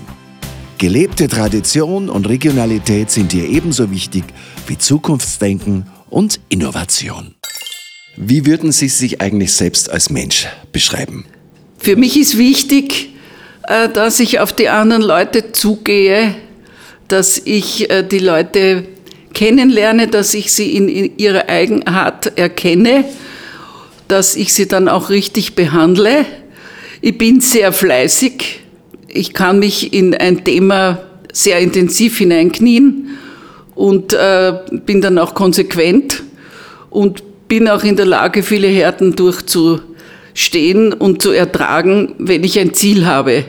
Gelebte 0.79 1.29
Tradition 1.29 2.09
und 2.09 2.29
Regionalität 2.29 3.11
sind 3.11 3.33
hier 3.33 3.49
ebenso 3.49 3.91
wichtig 3.91 4.25
wie 4.67 4.79
Zukunftsdenken 4.79 5.87
und 6.11 6.41
Innovation. 6.49 7.35
Wie 8.17 8.47
würden 8.47 8.73
Sie 8.73 8.89
sich 8.89 9.21
eigentlich 9.21 9.53
selbst 9.53 9.91
als 9.91 10.11
Mensch 10.11 10.47
beschreiben? 10.73 11.25
Für 11.79 11.97
mich 11.97 12.19
ist 12.19 12.37
wichtig, 12.37 13.11
äh, 13.65 13.89
dass 13.89 14.21
ich 14.21 14.41
auf 14.41 14.53
die 14.53 14.69
anderen 14.69 15.03
Leute 15.03 15.53
zugehe, 15.53 16.35
dass 17.13 17.43
ich 17.45 17.91
äh, 17.91 18.03
die 18.03 18.19
Leute 18.19 18.85
kennenlerne, 19.35 20.09
dass 20.09 20.33
ich 20.33 20.51
sie 20.53 20.75
in, 20.75 21.19
ihrer 21.19 21.49
Eigenart 21.49 22.39
erkenne, 22.39 23.05
dass 24.09 24.35
ich 24.35 24.55
sie 24.55 24.67
dann 24.67 24.89
auch 24.89 25.11
richtig 25.11 25.55
behandle. 25.55 26.25
Ich 27.03 27.19
bin 27.19 27.41
sehr 27.41 27.73
fleißig. 27.73 28.61
Ich 29.09 29.35
kann 29.35 29.59
mich 29.59 29.93
in 29.93 30.15
ein 30.15 30.43
Thema 30.45 31.03
sehr 31.33 31.59
intensiv 31.59 32.19
hineinknien 32.19 33.09
und 33.75 34.15
äh, 34.15 34.55
bin 34.87 35.03
dann 35.03 35.19
auch 35.19 35.35
konsequent 35.35 36.23
und 36.89 37.23
bin 37.49 37.69
auch 37.69 37.85
in 37.85 37.97
der 37.97 38.07
Lage, 38.07 38.43
viele 38.43 38.69
Härten 38.69 39.17
durchzustehen 39.17 40.95
und 40.95 41.21
zu 41.21 41.33
ertragen, 41.33 42.15
wenn 42.19 42.43
ich 42.43 42.59
ein 42.59 42.73
Ziel 42.73 43.05
habe. 43.05 43.45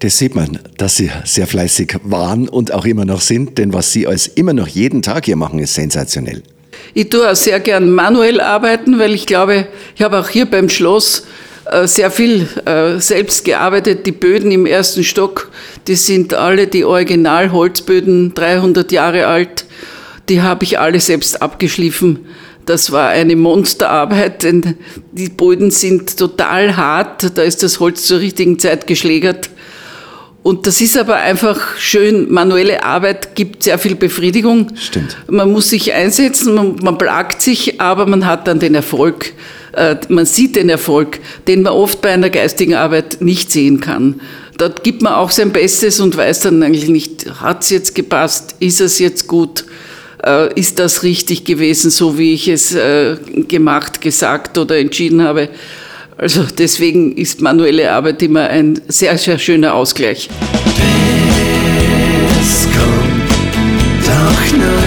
Das 0.00 0.16
sieht 0.16 0.34
man, 0.34 0.58
dass 0.78 0.96
Sie 0.96 1.10
sehr 1.24 1.46
fleißig 1.46 1.96
waren 2.04 2.48
und 2.48 2.72
auch 2.72 2.86
immer 2.86 3.04
noch 3.04 3.20
sind, 3.20 3.58
denn 3.58 3.74
was 3.74 3.92
Sie 3.92 4.06
als 4.06 4.28
immer 4.28 4.54
noch 4.54 4.66
jeden 4.66 5.02
Tag 5.02 5.26
hier 5.26 5.36
machen, 5.36 5.58
ist 5.58 5.74
sensationell. 5.74 6.42
Ich 6.94 7.10
tue 7.10 7.30
auch 7.30 7.36
sehr 7.36 7.60
gern 7.60 7.90
manuell 7.90 8.40
arbeiten, 8.40 8.98
weil 8.98 9.12
ich 9.12 9.26
glaube, 9.26 9.66
ich 9.94 10.00
habe 10.00 10.18
auch 10.18 10.30
hier 10.30 10.46
beim 10.46 10.70
Schloss 10.70 11.26
äh, 11.66 11.86
sehr 11.86 12.10
viel 12.10 12.48
äh, 12.64 12.98
selbst 12.98 13.44
gearbeitet. 13.44 14.06
Die 14.06 14.12
Böden 14.12 14.50
im 14.50 14.64
ersten 14.64 15.04
Stock, 15.04 15.50
die 15.86 15.96
sind 15.96 16.32
alle 16.32 16.66
die 16.66 16.86
Originalholzböden, 16.86 18.32
300 18.32 18.90
Jahre 18.92 19.26
alt. 19.26 19.66
Die 20.30 20.40
habe 20.40 20.64
ich 20.64 20.78
alle 20.78 21.00
selbst 21.00 21.42
abgeschliffen. 21.42 22.20
Das 22.64 22.90
war 22.90 23.10
eine 23.10 23.36
Monsterarbeit, 23.36 24.44
denn 24.44 24.76
die 25.12 25.28
Böden 25.28 25.70
sind 25.70 26.16
total 26.16 26.78
hart. 26.78 27.36
Da 27.36 27.42
ist 27.42 27.62
das 27.62 27.80
Holz 27.80 28.06
zur 28.06 28.20
richtigen 28.20 28.58
Zeit 28.58 28.86
geschlägert. 28.86 29.50
Und 30.42 30.66
das 30.66 30.80
ist 30.80 30.96
aber 30.96 31.16
einfach 31.16 31.76
schön. 31.76 32.32
Manuelle 32.32 32.82
Arbeit 32.82 33.34
gibt 33.34 33.64
sehr 33.64 33.78
viel 33.78 33.94
Befriedigung. 33.94 34.68
Stimmt. 34.74 35.16
Man 35.28 35.52
muss 35.52 35.68
sich 35.68 35.92
einsetzen, 35.92 36.54
man, 36.54 36.76
man 36.82 36.96
plagt 36.96 37.42
sich, 37.42 37.80
aber 37.80 38.06
man 38.06 38.24
hat 38.26 38.48
dann 38.48 38.58
den 38.58 38.74
Erfolg. 38.74 39.34
Äh, 39.72 39.96
man 40.08 40.24
sieht 40.24 40.56
den 40.56 40.70
Erfolg, 40.70 41.20
den 41.46 41.62
man 41.62 41.74
oft 41.74 42.00
bei 42.00 42.10
einer 42.10 42.30
geistigen 42.30 42.74
Arbeit 42.74 43.18
nicht 43.20 43.52
sehen 43.52 43.80
kann. 43.80 44.20
Dort 44.56 44.82
gibt 44.82 45.02
man 45.02 45.12
auch 45.14 45.30
sein 45.30 45.52
Bestes 45.52 46.00
und 46.00 46.16
weiß 46.16 46.40
dann 46.40 46.62
eigentlich 46.62 46.88
nicht, 46.88 47.40
hat 47.40 47.62
es 47.62 47.70
jetzt 47.70 47.94
gepasst, 47.94 48.56
ist 48.60 48.80
es 48.80 48.98
jetzt 48.98 49.26
gut, 49.26 49.64
äh, 50.24 50.52
ist 50.58 50.78
das 50.78 51.02
richtig 51.02 51.44
gewesen, 51.44 51.90
so 51.90 52.18
wie 52.18 52.34
ich 52.34 52.48
es 52.48 52.74
äh, 52.74 53.16
gemacht, 53.48 54.00
gesagt 54.00 54.58
oder 54.58 54.78
entschieden 54.78 55.22
habe. 55.22 55.48
Also 56.20 56.44
deswegen 56.44 57.16
ist 57.16 57.40
manuelle 57.40 57.90
Arbeit 57.90 58.22
immer 58.22 58.46
ein 58.50 58.78
sehr, 58.88 59.16
sehr 59.16 59.38
schöner 59.38 59.72
Ausgleich. 59.72 60.28
Das 62.28 62.64
kommt 62.64 63.30
doch 64.04 64.58
nur 64.58 64.80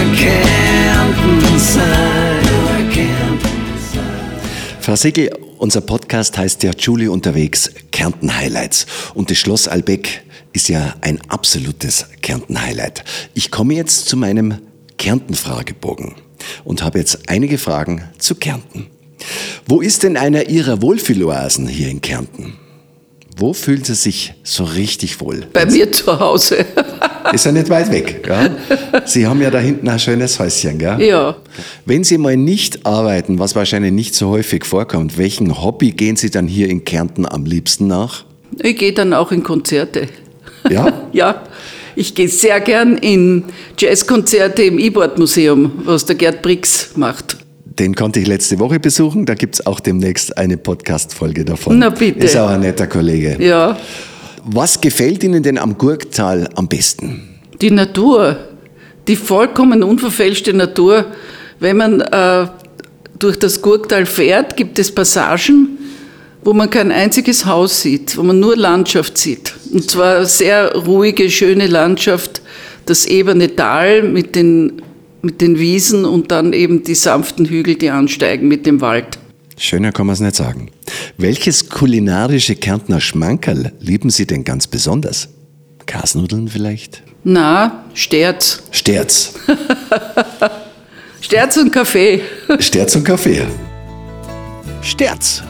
Frau 4.80 4.94
Segel, 4.94 5.30
unser 5.58 5.80
Podcast 5.80 6.38
heißt 6.38 6.62
ja 6.62 6.70
Julie 6.78 7.10
unterwegs, 7.10 7.72
Kärnten 7.90 8.36
Highlights. 8.36 8.86
Und 9.14 9.30
das 9.30 9.38
Schloss 9.38 9.66
Albeck 9.66 10.22
ist 10.52 10.68
ja 10.68 10.94
ein 11.00 11.20
absolutes 11.28 12.06
Kärnten-Highlight. 12.22 13.02
Ich 13.34 13.50
komme 13.50 13.74
jetzt 13.74 14.06
zu 14.06 14.16
meinem 14.16 14.58
Kärnten-Fragebogen 14.98 16.14
und 16.62 16.84
habe 16.84 17.00
jetzt 17.00 17.28
einige 17.28 17.58
Fragen 17.58 18.04
zu 18.18 18.36
Kärnten. 18.36 18.93
Wo 19.66 19.80
ist 19.80 20.02
denn 20.02 20.16
einer 20.16 20.48
Ihrer 20.48 20.82
Wohlfühloasen 20.82 21.66
hier 21.66 21.88
in 21.88 22.00
Kärnten? 22.00 22.54
Wo 23.36 23.52
fühlen 23.52 23.82
Sie 23.82 23.94
sich 23.94 24.34
so 24.44 24.64
richtig 24.64 25.20
wohl? 25.20 25.46
Bei 25.52 25.66
mir 25.66 25.90
zu 25.90 26.18
Hause. 26.18 26.64
Ist 27.32 27.46
ja 27.46 27.52
nicht 27.52 27.68
weit 27.68 27.90
weg. 27.90 28.22
Gell? 28.22 28.50
Sie 29.06 29.26
haben 29.26 29.40
ja 29.40 29.50
da 29.50 29.58
hinten 29.58 29.88
ein 29.88 29.98
schönes 29.98 30.38
Häuschen. 30.38 30.78
Gell? 30.78 31.02
Ja. 31.02 31.36
Wenn 31.84 32.04
Sie 32.04 32.18
mal 32.18 32.36
nicht 32.36 32.86
arbeiten, 32.86 33.38
was 33.38 33.56
wahrscheinlich 33.56 33.92
nicht 33.92 34.14
so 34.14 34.28
häufig 34.28 34.64
vorkommt, 34.64 35.18
welchen 35.18 35.62
Hobby 35.62 35.90
gehen 35.90 36.16
Sie 36.16 36.30
dann 36.30 36.46
hier 36.46 36.68
in 36.68 36.84
Kärnten 36.84 37.26
am 37.26 37.44
liebsten 37.44 37.88
nach? 37.88 38.24
Ich 38.62 38.76
gehe 38.76 38.92
dann 38.92 39.12
auch 39.12 39.32
in 39.32 39.42
Konzerte. 39.42 40.08
Ja? 40.70 40.92
Ja. 41.12 41.42
Ich 41.96 42.14
gehe 42.16 42.28
sehr 42.28 42.60
gern 42.60 42.98
in 42.98 43.44
Jazzkonzerte 43.78 44.64
im 44.64 44.80
E-Board-Museum, 44.80 45.82
was 45.84 46.06
der 46.06 46.16
Gerd 46.16 46.42
Brix 46.42 46.90
macht. 46.96 47.36
Den 47.78 47.94
konnte 47.94 48.20
ich 48.20 48.26
letzte 48.26 48.58
Woche 48.58 48.78
besuchen. 48.78 49.26
Da 49.26 49.34
gibt 49.34 49.56
es 49.56 49.66
auch 49.66 49.80
demnächst 49.80 50.36
eine 50.38 50.56
Podcast-Folge 50.56 51.44
davon. 51.44 51.78
Na 51.78 51.90
bitte. 51.90 52.24
Ist 52.24 52.36
auch 52.36 52.50
ein 52.50 52.60
netter 52.60 52.86
Kollege. 52.86 53.36
Ja. 53.40 53.76
Was 54.44 54.80
gefällt 54.80 55.24
Ihnen 55.24 55.42
denn 55.42 55.58
am 55.58 55.76
Gurktal 55.76 56.48
am 56.54 56.68
besten? 56.68 57.40
Die 57.60 57.70
Natur, 57.70 58.36
die 59.08 59.16
vollkommen 59.16 59.82
unverfälschte 59.82 60.52
Natur. 60.52 61.06
Wenn 61.60 61.76
man 61.76 62.00
äh, 62.00 62.46
durch 63.18 63.38
das 63.38 63.62
Gurktal 63.62 64.06
fährt, 64.06 64.56
gibt 64.56 64.78
es 64.78 64.94
Passagen, 64.94 65.78
wo 66.42 66.52
man 66.52 66.68
kein 66.68 66.92
einziges 66.92 67.46
Haus 67.46 67.80
sieht, 67.80 68.16
wo 68.16 68.22
man 68.22 68.38
nur 68.38 68.56
Landschaft 68.56 69.16
sieht. 69.16 69.54
Und 69.72 69.90
zwar 69.90 70.26
sehr 70.26 70.74
ruhige, 70.74 71.30
schöne 71.30 71.66
Landschaft, 71.66 72.42
das 72.86 73.06
ebene 73.06 73.56
Tal 73.56 74.02
mit 74.02 74.34
den, 74.36 74.82
mit 75.24 75.40
den 75.40 75.58
Wiesen 75.58 76.04
und 76.04 76.30
dann 76.30 76.52
eben 76.52 76.84
die 76.84 76.94
sanften 76.94 77.46
Hügel, 77.46 77.74
die 77.76 77.90
ansteigen 77.90 78.46
mit 78.48 78.66
dem 78.66 78.80
Wald. 78.80 79.18
Schöner 79.56 79.92
kann 79.92 80.06
man 80.06 80.14
es 80.14 80.20
nicht 80.20 80.36
sagen. 80.36 80.70
Welches 81.16 81.68
kulinarische 81.68 82.56
Kärntner 82.56 83.00
Schmankerl 83.00 83.72
lieben 83.80 84.10
Sie 84.10 84.26
denn 84.26 84.44
ganz 84.44 84.66
besonders? 84.66 85.28
Kasnudeln 85.86 86.48
vielleicht? 86.48 87.02
Na, 87.24 87.84
Sterz. 87.94 88.62
Sterz. 88.70 89.34
Sterz 91.20 91.56
und 91.56 91.72
Kaffee. 91.72 92.20
Sterz 92.58 92.96
und 92.96 93.04
Kaffee. 93.04 93.42
Sterz. 94.82 95.42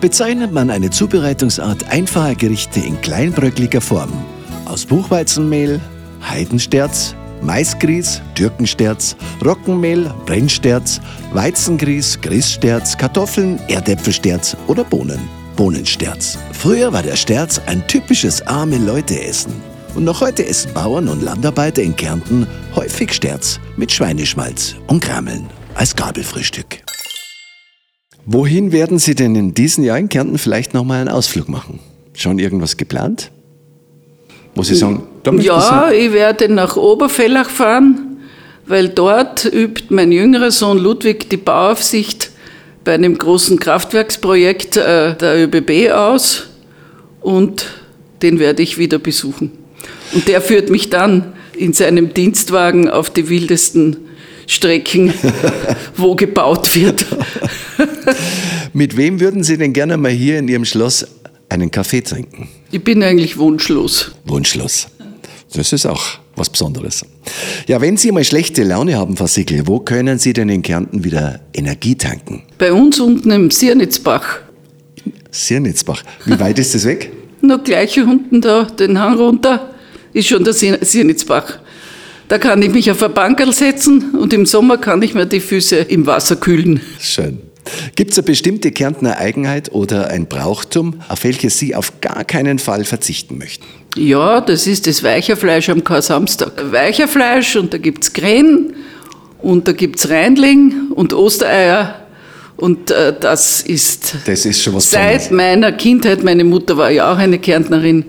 Bezeichnet 0.00 0.52
man 0.52 0.68
eine 0.68 0.90
Zubereitungsart 0.90 1.88
einfacher 1.90 2.34
Gerichte 2.34 2.80
in 2.80 3.00
kleinbröckliger 3.00 3.80
Form. 3.80 4.12
Aus 4.66 4.84
Buchweizenmehl, 4.84 5.80
Heidensterz, 6.28 7.14
Maisgrieß, 7.42 8.22
Türkensterz, 8.34 9.16
Roggenmehl, 9.44 10.12
Brennsterz, 10.26 11.00
Weizengrieß, 11.32 12.20
Grießsterz, 12.20 12.96
Kartoffeln, 12.96 13.58
Erdäpfelsterz 13.68 14.56
oder 14.66 14.84
Bohnen. 14.84 15.20
Bohnensterz. 15.56 16.38
Früher 16.52 16.92
war 16.92 17.02
der 17.02 17.16
Sterz 17.16 17.60
ein 17.66 17.86
typisches 17.86 18.46
arme 18.46 18.76
Leute-Essen. 18.76 19.54
Und 19.94 20.04
noch 20.04 20.20
heute 20.20 20.46
essen 20.46 20.74
Bauern 20.74 21.08
und 21.08 21.22
Landarbeiter 21.22 21.82
in 21.82 21.96
Kärnten 21.96 22.46
häufig 22.74 23.14
Sterz 23.14 23.58
mit 23.78 23.90
Schweineschmalz 23.90 24.76
und 24.86 25.02
Krammeln 25.02 25.46
als 25.74 25.96
Gabelfrühstück. 25.96 26.82
Wohin 28.26 28.72
werden 28.72 28.98
Sie 28.98 29.14
denn 29.14 29.34
in 29.34 29.54
diesem 29.54 29.84
Jahr 29.84 29.98
in 29.98 30.08
Kärnten 30.10 30.36
vielleicht 30.36 30.74
nochmal 30.74 31.00
einen 31.00 31.08
Ausflug 31.08 31.48
machen? 31.48 31.78
Schon 32.12 32.38
irgendwas 32.38 32.76
geplant? 32.76 33.30
Wo 34.56 34.62
Sie 34.62 34.74
sagen, 34.74 35.02
da 35.22 35.32
Ja, 35.32 35.90
ich 35.92 36.12
werde 36.12 36.48
nach 36.48 36.76
Oberfellach 36.76 37.50
fahren, 37.50 38.16
weil 38.66 38.88
dort 38.88 39.44
übt 39.44 39.84
mein 39.90 40.10
jüngerer 40.10 40.50
Sohn 40.50 40.78
Ludwig 40.78 41.28
die 41.30 41.36
Bauaufsicht 41.36 42.30
bei 42.82 42.94
einem 42.94 43.18
großen 43.18 43.58
Kraftwerksprojekt 43.58 44.78
äh, 44.78 45.14
der 45.14 45.44
ÖBB 45.44 45.92
aus 45.92 46.48
und 47.20 47.66
den 48.22 48.38
werde 48.38 48.62
ich 48.62 48.78
wieder 48.78 48.98
besuchen. 48.98 49.52
Und 50.14 50.26
der 50.26 50.40
führt 50.40 50.70
mich 50.70 50.88
dann 50.88 51.34
in 51.54 51.74
seinem 51.74 52.14
Dienstwagen 52.14 52.88
auf 52.88 53.10
die 53.10 53.28
wildesten 53.28 53.98
Strecken, 54.46 55.12
wo 55.96 56.14
gebaut 56.14 56.74
wird. 56.76 57.04
Mit 58.72 58.96
wem 58.96 59.20
würden 59.20 59.42
Sie 59.42 59.58
denn 59.58 59.72
gerne 59.72 59.96
mal 59.96 60.10
hier 60.10 60.38
in 60.38 60.48
Ihrem 60.48 60.64
Schloss 60.64 61.06
einen 61.48 61.70
Kaffee 61.70 62.02
trinken? 62.02 62.48
Ich 62.70 62.82
bin 62.82 63.02
eigentlich 63.02 63.38
wunschlos. 63.38 64.12
Wunschlos. 64.24 64.88
Das 65.52 65.72
ist 65.72 65.86
auch 65.86 66.02
was 66.34 66.50
Besonderes. 66.50 67.04
Ja, 67.66 67.80
wenn 67.80 67.96
Sie 67.96 68.12
mal 68.12 68.24
schlechte 68.24 68.62
Laune 68.62 68.96
haben, 68.96 69.16
Frau 69.16 69.26
Sickel, 69.26 69.66
wo 69.66 69.80
können 69.80 70.18
Sie 70.18 70.32
denn 70.32 70.48
in 70.48 70.62
Kärnten 70.62 71.04
wieder 71.04 71.40
Energie 71.54 71.94
tanken? 71.94 72.42
Bei 72.58 72.72
uns 72.72 73.00
unten 73.00 73.30
im 73.30 73.50
Siernitzbach. 73.50 74.40
Sirnitzbach. 75.30 76.02
Wie 76.24 76.38
weit 76.38 76.58
ist 76.58 76.74
das 76.74 76.84
weg? 76.84 77.12
Nur 77.40 77.58
gleich 77.58 77.98
unten 78.00 78.40
da, 78.40 78.64
den 78.64 78.98
Hang 78.98 79.14
runter, 79.16 79.70
ist 80.12 80.28
schon 80.28 80.44
der 80.44 80.52
Siernitzbach. 80.52 81.58
Da 82.28 82.38
kann 82.38 82.60
ich 82.60 82.70
mich 82.70 82.90
auf 82.90 83.02
ein 83.02 83.14
Bankerl 83.14 83.52
setzen 83.52 84.10
und 84.14 84.32
im 84.32 84.46
Sommer 84.46 84.78
kann 84.78 85.00
ich 85.02 85.14
mir 85.14 85.26
die 85.26 85.40
Füße 85.40 85.76
im 85.76 86.06
Wasser 86.06 86.36
kühlen. 86.36 86.80
Schön. 86.98 87.38
Gibt 87.94 88.12
es 88.12 88.18
eine 88.18 88.24
bestimmte 88.26 88.70
Kärntner 88.72 89.18
Eigenheit 89.18 89.72
oder 89.72 90.08
ein 90.08 90.26
Brauchtum, 90.26 91.00
auf 91.08 91.24
welches 91.24 91.58
Sie 91.58 91.74
auf 91.74 92.00
gar 92.00 92.24
keinen 92.24 92.58
Fall 92.58 92.84
verzichten 92.84 93.38
möchten? 93.38 93.64
Ja, 93.96 94.40
das 94.40 94.66
ist 94.66 94.86
das 94.86 95.02
Weicherfleisch 95.02 95.68
am 95.70 95.82
Kar-Samstag. 95.82 96.52
Weicherfleisch 96.70 97.56
und 97.56 97.72
da 97.72 97.78
gibt's 97.78 98.12
Krähen 98.12 98.74
und 99.40 99.66
da 99.68 99.72
gibt's 99.72 100.08
Reindling 100.10 100.90
und 100.94 101.12
Ostereier 101.14 101.94
und 102.56 102.90
äh, 102.90 103.14
das 103.18 103.62
ist 103.62 104.14
Das 104.26 104.44
ist 104.46 104.62
schon 104.62 104.74
was 104.74 104.90
seit 104.90 105.30
meiner 105.30 105.72
Kindheit, 105.72 106.22
meine 106.22 106.44
Mutter 106.44 106.76
war 106.76 106.90
ja 106.90 107.12
auch 107.12 107.18
eine 107.18 107.38
Kärntnerin, 107.38 108.04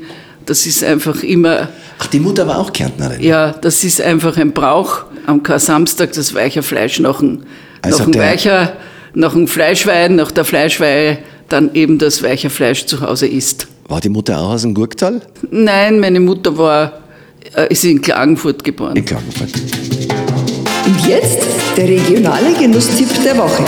das 0.45 0.65
ist 0.65 0.83
einfach 0.83 1.23
immer 1.23 1.69
Ach, 1.99 2.07
die 2.07 2.19
Mutter 2.19 2.45
war 2.47 2.59
auch 2.59 2.71
Kärntnerin. 2.71 3.21
Ja, 3.21 3.51
das 3.53 3.83
ist 3.83 3.99
einfach 4.01 4.37
ein 4.37 4.51
Brauch 4.51 5.05
am 5.25 5.41
Kar-Samstag, 5.41 6.11
das 6.13 6.33
weiche 6.33 6.61
Fleisch 6.63 6.99
nach 6.99 7.19
dem, 7.19 7.43
Also 7.81 8.03
dem 8.03 8.11
der- 8.13 8.21
Weicher, 8.21 8.73
nach 9.17 9.33
dem 9.33 9.47
Fleischwein, 9.47 10.15
nach 10.15 10.31
der 10.31 10.45
Fleischweihe, 10.45 11.17
dann 11.49 11.73
eben 11.73 11.97
das 11.97 12.21
weiche 12.21 12.49
Fleisch 12.51 12.85
zu 12.85 13.01
Hause 13.01 13.27
isst. 13.27 13.67
War 13.87 13.99
die 13.99 14.09
Mutter 14.09 14.39
auch 14.39 14.51
aus 14.51 14.61
dem 14.61 14.75
Gurktal? 14.75 15.21
Nein, 15.49 15.99
meine 15.99 16.19
Mutter 16.19 16.55
war, 16.57 16.99
äh, 17.55 17.67
ist 17.69 17.83
in 17.83 17.99
Klagenfurt 17.99 18.63
geboren. 18.63 18.95
In 18.95 19.05
Klagenfurt. 19.05 19.49
Und 20.85 21.07
jetzt 21.07 21.39
der 21.75 21.87
regionale 21.87 22.53
Genusstipp 22.59 23.09
der 23.23 23.37
Woche. 23.37 23.65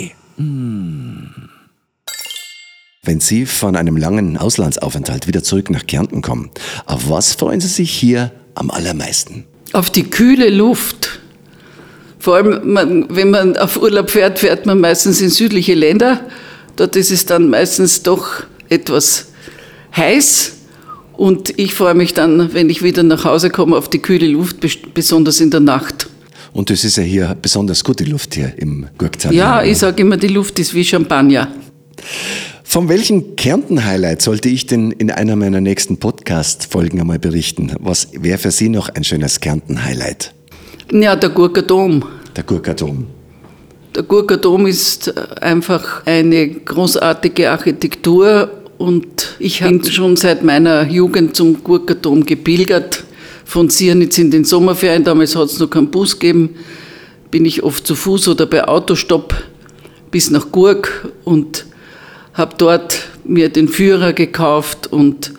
Wenn 3.02 3.20
Sie 3.20 3.46
von 3.46 3.76
einem 3.76 3.96
langen 3.96 4.36
Auslandsaufenthalt 4.36 5.26
wieder 5.26 5.42
zurück 5.42 5.70
nach 5.70 5.86
Kärnten 5.86 6.20
kommen, 6.20 6.50
auf 6.84 7.08
was 7.08 7.32
freuen 7.32 7.62
Sie 7.62 7.68
sich 7.68 7.92
hier 7.92 8.30
am 8.54 8.70
allermeisten? 8.70 9.46
Auf 9.72 9.88
die 9.88 10.04
kühle 10.04 10.50
Luft. 10.50 11.20
Vor 12.18 12.36
allem, 12.36 12.74
man, 12.74 13.06
wenn 13.08 13.30
man 13.30 13.56
auf 13.56 13.80
Urlaub 13.80 14.10
fährt, 14.10 14.40
fährt 14.40 14.66
man 14.66 14.80
meistens 14.80 15.22
in 15.22 15.30
südliche 15.30 15.72
Länder. 15.72 16.20
Dort 16.76 16.94
ist 16.94 17.10
es 17.10 17.24
dann 17.24 17.48
meistens 17.48 18.02
doch 18.02 18.42
etwas 18.68 19.28
heiß. 19.96 20.55
Und 21.16 21.58
ich 21.58 21.74
freue 21.74 21.94
mich 21.94 22.12
dann, 22.14 22.52
wenn 22.52 22.68
ich 22.68 22.82
wieder 22.82 23.02
nach 23.02 23.24
Hause 23.24 23.50
komme, 23.50 23.76
auf 23.76 23.88
die 23.88 23.98
kühle 24.00 24.26
Luft, 24.28 24.62
bes- 24.62 24.78
besonders 24.92 25.40
in 25.40 25.50
der 25.50 25.60
Nacht. 25.60 26.08
Und 26.52 26.70
das 26.70 26.84
ist 26.84 26.96
ja 26.96 27.02
hier 27.02 27.36
besonders 27.40 27.84
gute 27.84 28.04
Luft 28.04 28.34
hier 28.34 28.52
im 28.56 28.86
Gurktal. 28.98 29.34
Ja, 29.34 29.62
ich 29.62 29.78
sage 29.78 30.02
immer, 30.02 30.16
die 30.16 30.28
Luft 30.28 30.58
ist 30.58 30.74
wie 30.74 30.84
Champagner. 30.84 31.48
Von 32.64 32.88
welchen 32.88 33.36
Kärnten-Highlight 33.36 34.20
sollte 34.20 34.48
ich 34.48 34.66
denn 34.66 34.90
in 34.90 35.10
einer 35.10 35.36
meiner 35.36 35.60
nächsten 35.60 35.98
Podcast-Folgen 35.98 37.00
einmal 37.00 37.18
berichten? 37.18 37.72
Was 37.80 38.08
wäre 38.12 38.38
für 38.38 38.50
Sie 38.50 38.68
noch 38.68 38.88
ein 38.90 39.04
schönes 39.04 39.40
Kärnten-Highlight? 39.40 40.34
Ja, 40.92 41.16
der 41.16 41.30
Gurker 41.30 41.62
Dom. 41.62 42.04
Der 42.36 42.44
Gurkadom. 42.44 43.06
Der 43.94 44.02
Gurker 44.02 44.36
Dom 44.36 44.66
ist 44.66 45.16
einfach 45.40 46.04
eine 46.06 46.48
großartige 46.50 47.50
Architektur 47.50 48.50
und 48.78 49.36
ich 49.38 49.62
habe 49.62 49.84
schon 49.90 50.16
seit 50.16 50.42
meiner 50.42 50.86
Jugend 50.88 51.36
zum 51.36 51.62
Gurker 51.62 51.94
Dom 51.94 52.24
gepilgert. 52.24 53.04
Von 53.44 53.68
Siernitz 53.68 54.18
in 54.18 54.30
den 54.30 54.44
Sommerferien, 54.44 55.04
damals 55.04 55.36
hat 55.36 55.46
es 55.46 55.60
noch 55.60 55.70
keinen 55.70 55.90
Bus 55.90 56.18
gegeben, 56.18 56.56
bin 57.30 57.44
ich 57.44 57.62
oft 57.62 57.86
zu 57.86 57.94
Fuß 57.94 58.28
oder 58.28 58.46
bei 58.46 58.66
Autostopp 58.66 59.34
bis 60.10 60.30
nach 60.30 60.50
Gurk 60.50 61.08
und 61.24 61.64
habe 62.34 62.54
dort 62.58 63.06
mir 63.24 63.48
den 63.48 63.68
Führer 63.68 64.12
gekauft 64.12 64.92
und 64.92 65.32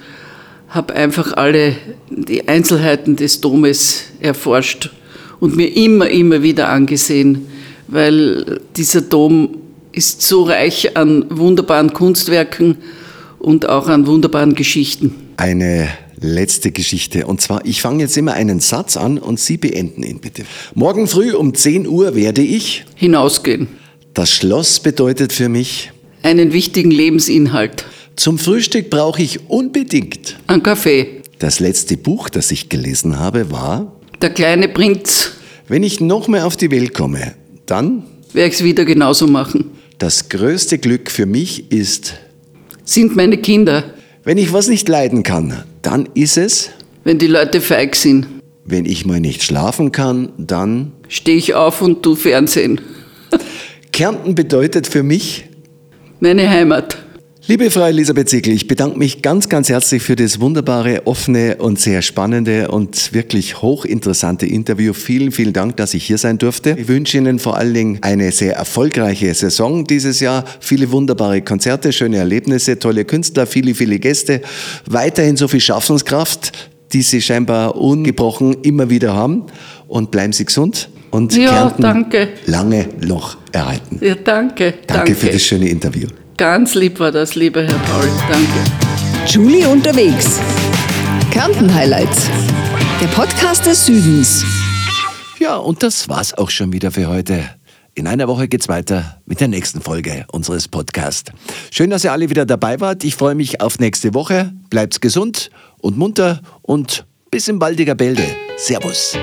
habe 0.69 0.93
einfach 0.95 1.33
alle 1.33 1.75
die 2.09 2.47
Einzelheiten 2.47 3.15
des 3.15 3.41
Domes 3.41 4.05
erforscht 4.19 4.91
und 5.39 5.55
mir 5.55 5.75
immer, 5.75 6.09
immer 6.09 6.41
wieder 6.41 6.69
angesehen, 6.69 7.47
weil 7.87 8.61
dieser 8.75 9.01
Dom 9.01 9.57
ist 9.91 10.21
so 10.21 10.43
reich 10.43 10.95
an 10.95 11.25
wunderbaren 11.29 11.93
Kunstwerken 11.93 12.77
und 13.39 13.69
auch 13.69 13.87
an 13.87 14.07
wunderbaren 14.07 14.55
Geschichten. 14.55 15.15
Eine 15.37 15.89
letzte 16.19 16.71
Geschichte. 16.71 17.27
Und 17.27 17.41
zwar, 17.41 17.65
ich 17.65 17.81
fange 17.81 18.03
jetzt 18.03 18.17
immer 18.17 18.33
einen 18.33 18.59
Satz 18.59 18.97
an 18.97 19.17
und 19.17 19.39
Sie 19.39 19.57
beenden 19.57 20.03
ihn 20.03 20.19
bitte. 20.19 20.43
Morgen 20.73 21.07
früh 21.07 21.33
um 21.33 21.53
10 21.53 21.87
Uhr 21.87 22.15
werde 22.15 22.41
ich 22.41 22.85
hinausgehen. 22.95 23.67
Das 24.13 24.31
Schloss 24.31 24.79
bedeutet 24.79 25.31
für 25.31 25.49
mich 25.49 25.91
einen 26.23 26.53
wichtigen 26.53 26.91
Lebensinhalt. 26.91 27.85
Zum 28.15 28.39
Frühstück 28.39 28.89
brauche 28.89 29.21
ich 29.21 29.47
unbedingt 29.49 30.37
einen 30.47 30.63
Kaffee. 30.63 31.21
Das 31.37 31.59
letzte 31.59 31.97
Buch, 31.97 32.29
das 32.29 32.49
ich 32.49 32.67
gelesen 32.67 33.19
habe, 33.19 33.51
war 33.51 33.93
Der 34.21 34.31
kleine 34.31 34.69
Prinz. 34.69 35.33
Wenn 35.67 35.83
ich 35.83 35.99
noch 35.99 36.27
mehr 36.27 36.47
auf 36.47 36.57
die 36.57 36.71
Welt 36.71 36.95
komme, 36.95 37.35
dann 37.67 38.03
werde 38.33 38.49
ich 38.49 38.55
es 38.55 38.63
wieder 38.63 38.85
genauso 38.85 39.27
machen. 39.27 39.71
Das 39.99 40.29
größte 40.29 40.79
Glück 40.79 41.11
für 41.11 41.27
mich 41.27 41.71
ist 41.71 42.15
sind 42.89 43.15
meine 43.15 43.37
Kinder. 43.37 43.83
Wenn 44.23 44.37
ich 44.37 44.51
was 44.51 44.67
nicht 44.67 44.89
leiden 44.89 45.23
kann, 45.23 45.63
dann 45.81 46.09
ist 46.13 46.37
es 46.37 46.71
wenn 47.07 47.19
die 47.19 47.27
Leute 47.27 47.61
feig 47.61 47.95
sind. 47.95 48.27
Wenn 48.65 48.83
ich 48.83 49.05
mal 49.05 49.21
nicht 49.21 49.41
schlafen 49.41 49.93
kann, 49.93 50.33
dann 50.37 50.91
stehe 51.07 51.37
ich 51.37 51.53
auf 51.53 51.81
und 51.81 52.03
tu 52.03 52.15
Fernsehen. 52.15 52.81
Kärnten 53.93 54.35
bedeutet 54.35 54.87
für 54.87 55.03
mich 55.03 55.45
meine 56.19 56.49
Heimat. 56.49 56.97
Liebe 57.49 57.71
Frau 57.71 57.85
Elisabeth 57.85 58.27
Siegel, 58.27 58.53
ich 58.53 58.67
bedanke 58.67 58.99
mich 58.99 59.21
ganz, 59.21 59.47
ganz 59.47 59.69
herzlich 59.69 60.03
für 60.03 60.17
das 60.17 60.41
wunderbare, 60.41 61.07
offene 61.07 61.55
und 61.59 61.79
sehr 61.79 62.01
spannende 62.01 62.67
und 62.67 63.13
wirklich 63.13 63.61
hochinteressante 63.61 64.45
Interview. 64.45 64.91
Vielen, 64.91 65.31
vielen 65.31 65.53
Dank, 65.53 65.77
dass 65.77 65.93
ich 65.93 66.03
hier 66.03 66.17
sein 66.17 66.39
durfte. 66.39 66.75
Ich 66.77 66.89
wünsche 66.89 67.17
Ihnen 67.17 67.39
vor 67.39 67.55
allen 67.55 67.73
Dingen 67.73 67.99
eine 68.01 68.33
sehr 68.33 68.57
erfolgreiche 68.57 69.33
Saison 69.33 69.85
dieses 69.85 70.19
Jahr. 70.19 70.43
Viele 70.59 70.91
wunderbare 70.91 71.41
Konzerte, 71.41 71.93
schöne 71.93 72.17
Erlebnisse, 72.17 72.79
tolle 72.79 73.05
Künstler, 73.05 73.47
viele, 73.47 73.75
viele 73.75 73.97
Gäste. 73.97 74.41
Weiterhin 74.85 75.37
so 75.37 75.47
viel 75.47 75.61
Schaffenskraft, 75.61 76.51
die 76.91 77.01
Sie 77.01 77.21
scheinbar 77.21 77.77
ungebrochen 77.77 78.57
immer 78.63 78.89
wieder 78.89 79.13
haben. 79.13 79.45
Und 79.87 80.11
bleiben 80.11 80.33
Sie 80.33 80.43
gesund 80.43 80.89
und 81.11 81.33
ja, 81.33 81.49
Kärnten 81.49 81.81
danke. 81.81 82.27
lange 82.45 82.89
noch 83.05 83.37
erhalten. 83.53 83.99
Ja, 84.01 84.15
danke. 84.15 84.71
Danke, 84.71 84.83
danke 84.85 85.15
für 85.15 85.29
das 85.29 85.41
schöne 85.41 85.69
Interview. 85.69 86.09
Ganz 86.37 86.75
lieb 86.75 86.99
war 86.99 87.11
das, 87.11 87.33
lieber 87.33 87.63
Herr 87.63 87.79
Paul. 87.79 88.07
Danke. 88.29 89.25
Julie 89.25 89.67
unterwegs. 89.67 90.39
Kärnten 91.31 91.73
Highlights. 91.73 92.29
Der 93.01 93.07
Podcast 93.07 93.65
des 93.65 93.87
Südens. 93.87 94.45
Ja, 95.39 95.57
und 95.57 95.81
das 95.81 96.07
war's 96.09 96.35
auch 96.35 96.51
schon 96.51 96.71
wieder 96.71 96.91
für 96.91 97.07
heute. 97.07 97.43
In 97.95 98.05
einer 98.05 98.27
Woche 98.27 98.47
geht's 98.47 98.69
weiter 98.69 99.19
mit 99.25 99.41
der 99.41 99.47
nächsten 99.47 99.81
Folge 99.81 100.25
unseres 100.31 100.67
Podcasts. 100.67 101.31
Schön, 101.71 101.89
dass 101.89 102.03
ihr 102.03 102.11
alle 102.11 102.29
wieder 102.29 102.45
dabei 102.45 102.79
wart. 102.79 103.03
Ich 103.03 103.15
freue 103.15 103.33
mich 103.33 103.59
auf 103.59 103.79
nächste 103.79 104.13
Woche. 104.13 104.53
Bleibt 104.69 105.01
gesund 105.01 105.49
und 105.79 105.97
munter 105.97 106.41
und 106.61 107.07
bis 107.31 107.47
im 107.47 107.57
baldiger 107.57 107.95
Bälde. 107.95 108.23
Servus. 108.57 109.17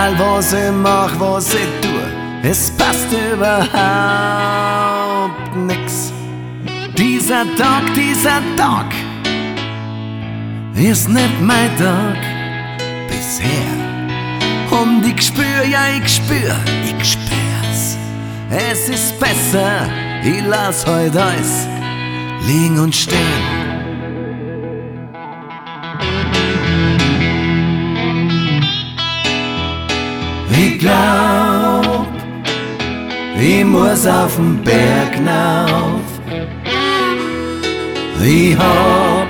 Egal 0.00 0.18
was 0.18 0.52
ich 0.54 0.72
mach, 0.72 1.20
was 1.20 1.52
ich 1.52 1.68
tu, 1.82 1.90
es 2.42 2.70
passt 2.70 3.08
überhaupt 3.12 3.68
nix. 5.54 6.10
Dieser 6.96 7.44
Tag, 7.54 7.82
dieser 7.94 8.40
Tag 8.56 8.94
ist 10.74 11.06
nicht 11.06 11.40
mein 11.42 11.76
Tag 11.76 12.16
bisher. 13.08 13.76
Und 14.70 15.04
ich 15.04 15.20
spür, 15.20 15.64
ja, 15.70 15.88
ich 15.98 16.08
spür, 16.16 16.56
ich 16.82 17.12
spür's. 17.12 17.98
Es 18.48 18.88
ist 18.88 19.20
besser, 19.20 19.86
ich 20.24 20.42
lass 20.48 20.86
heute 20.86 21.22
alles 21.22 21.68
liegen 22.46 22.78
und 22.78 22.94
stehen. 22.94 23.59
Glaub, 30.80 32.06
ich 33.38 33.64
muss 33.64 34.06
auf 34.06 34.36
den 34.36 34.62
Berg 34.64 35.14
hinauf. 35.14 36.00
Ich 38.22 38.56
hab 38.56 39.28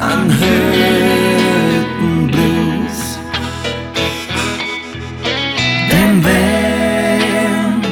an 0.00 0.30
Hüttenblues. 0.40 0.78
Denn 5.90 6.24
wenn 6.24 7.82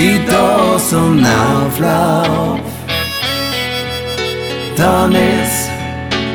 ich 0.00 0.18
da 0.26 0.78
so 0.78 1.02
auflauf, 1.42 2.60
dann 4.76 5.12
ist 5.12 5.70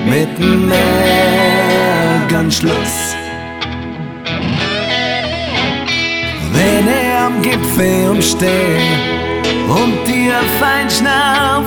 mit 0.05 0.29
dem 0.39 0.67
Märgen 0.67 2.51
Schluss. 2.51 3.00
Am 7.81 7.87
Gipfel 7.87 8.09
umsteht 8.09 8.99
und 9.67 10.07
dir 10.07 10.35
fein 10.59 10.89
schnauf, 10.89 11.65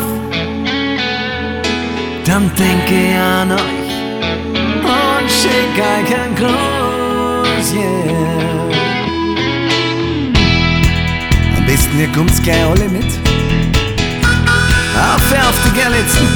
dann 2.25 2.51
denke 2.57 2.95
ich 2.95 3.17
an 3.17 3.53
euch 3.53 3.61
und 4.85 5.31
schick 5.31 5.77
euch 5.79 6.19
einen 6.19 6.35
Gruß, 6.37 7.75
yeah. 7.75 8.15
Am 11.57 11.67
besten 11.67 12.01
ihr 12.01 12.09
kommt's 12.09 12.43
gleich 12.43 12.65
alle 12.65 12.89
mit. 12.89 13.05
Auf, 14.97 15.33
auf 15.33 15.61
die 15.65 15.81
Gerlitzen. 15.81 16.29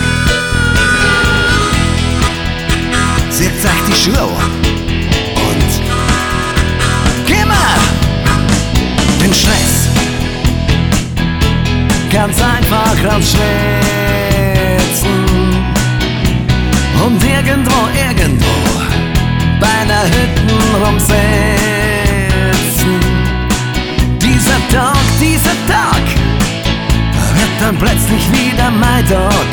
Zieht 3.30 3.64
euch 3.64 3.82
die 3.88 3.94
Schuhe 3.94 4.22
an. 4.22 4.67
Ganz 12.10 12.40
einfach 12.40 12.96
rausschwitzen. 13.04 13.38
Und 17.04 17.22
irgendwo, 17.22 17.88
irgendwo 17.94 18.46
bei 19.60 19.68
einer 19.82 20.04
Hütten 20.04 20.50
rumsitzen. 20.82 21.18
Dieser 24.22 24.60
Tag, 24.70 24.96
dieser 25.20 25.56
Tag 25.68 26.02
wird 27.34 27.60
dann 27.60 27.76
plötzlich 27.76 28.24
wieder 28.32 28.70
mein 28.70 29.06
Tag. 29.06 29.48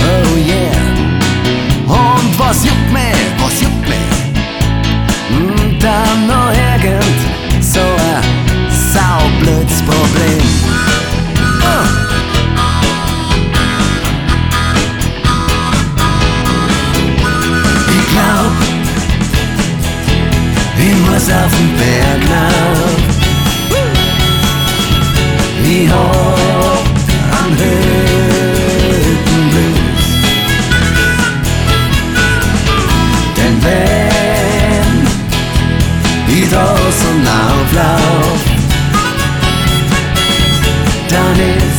Oh 0.00 0.36
yeah. 0.36 0.84
Und 1.88 2.38
was 2.38 2.64
juckt 2.64 2.92
mich, 2.92 3.43
Haus 21.24 21.30
auf 21.30 21.52
dem 21.56 21.70
Berglauf. 21.76 23.00
Wie 25.62 25.88
hoch 25.90 26.84
am 27.40 27.50
Hüttenblues. 27.52 28.74
Denn 33.36 33.56
wenn 33.64 34.96
ich 36.36 36.46
draußen 36.50 37.18
auflauf, 37.26 38.40
dann 41.08 41.36
ist 41.38 41.73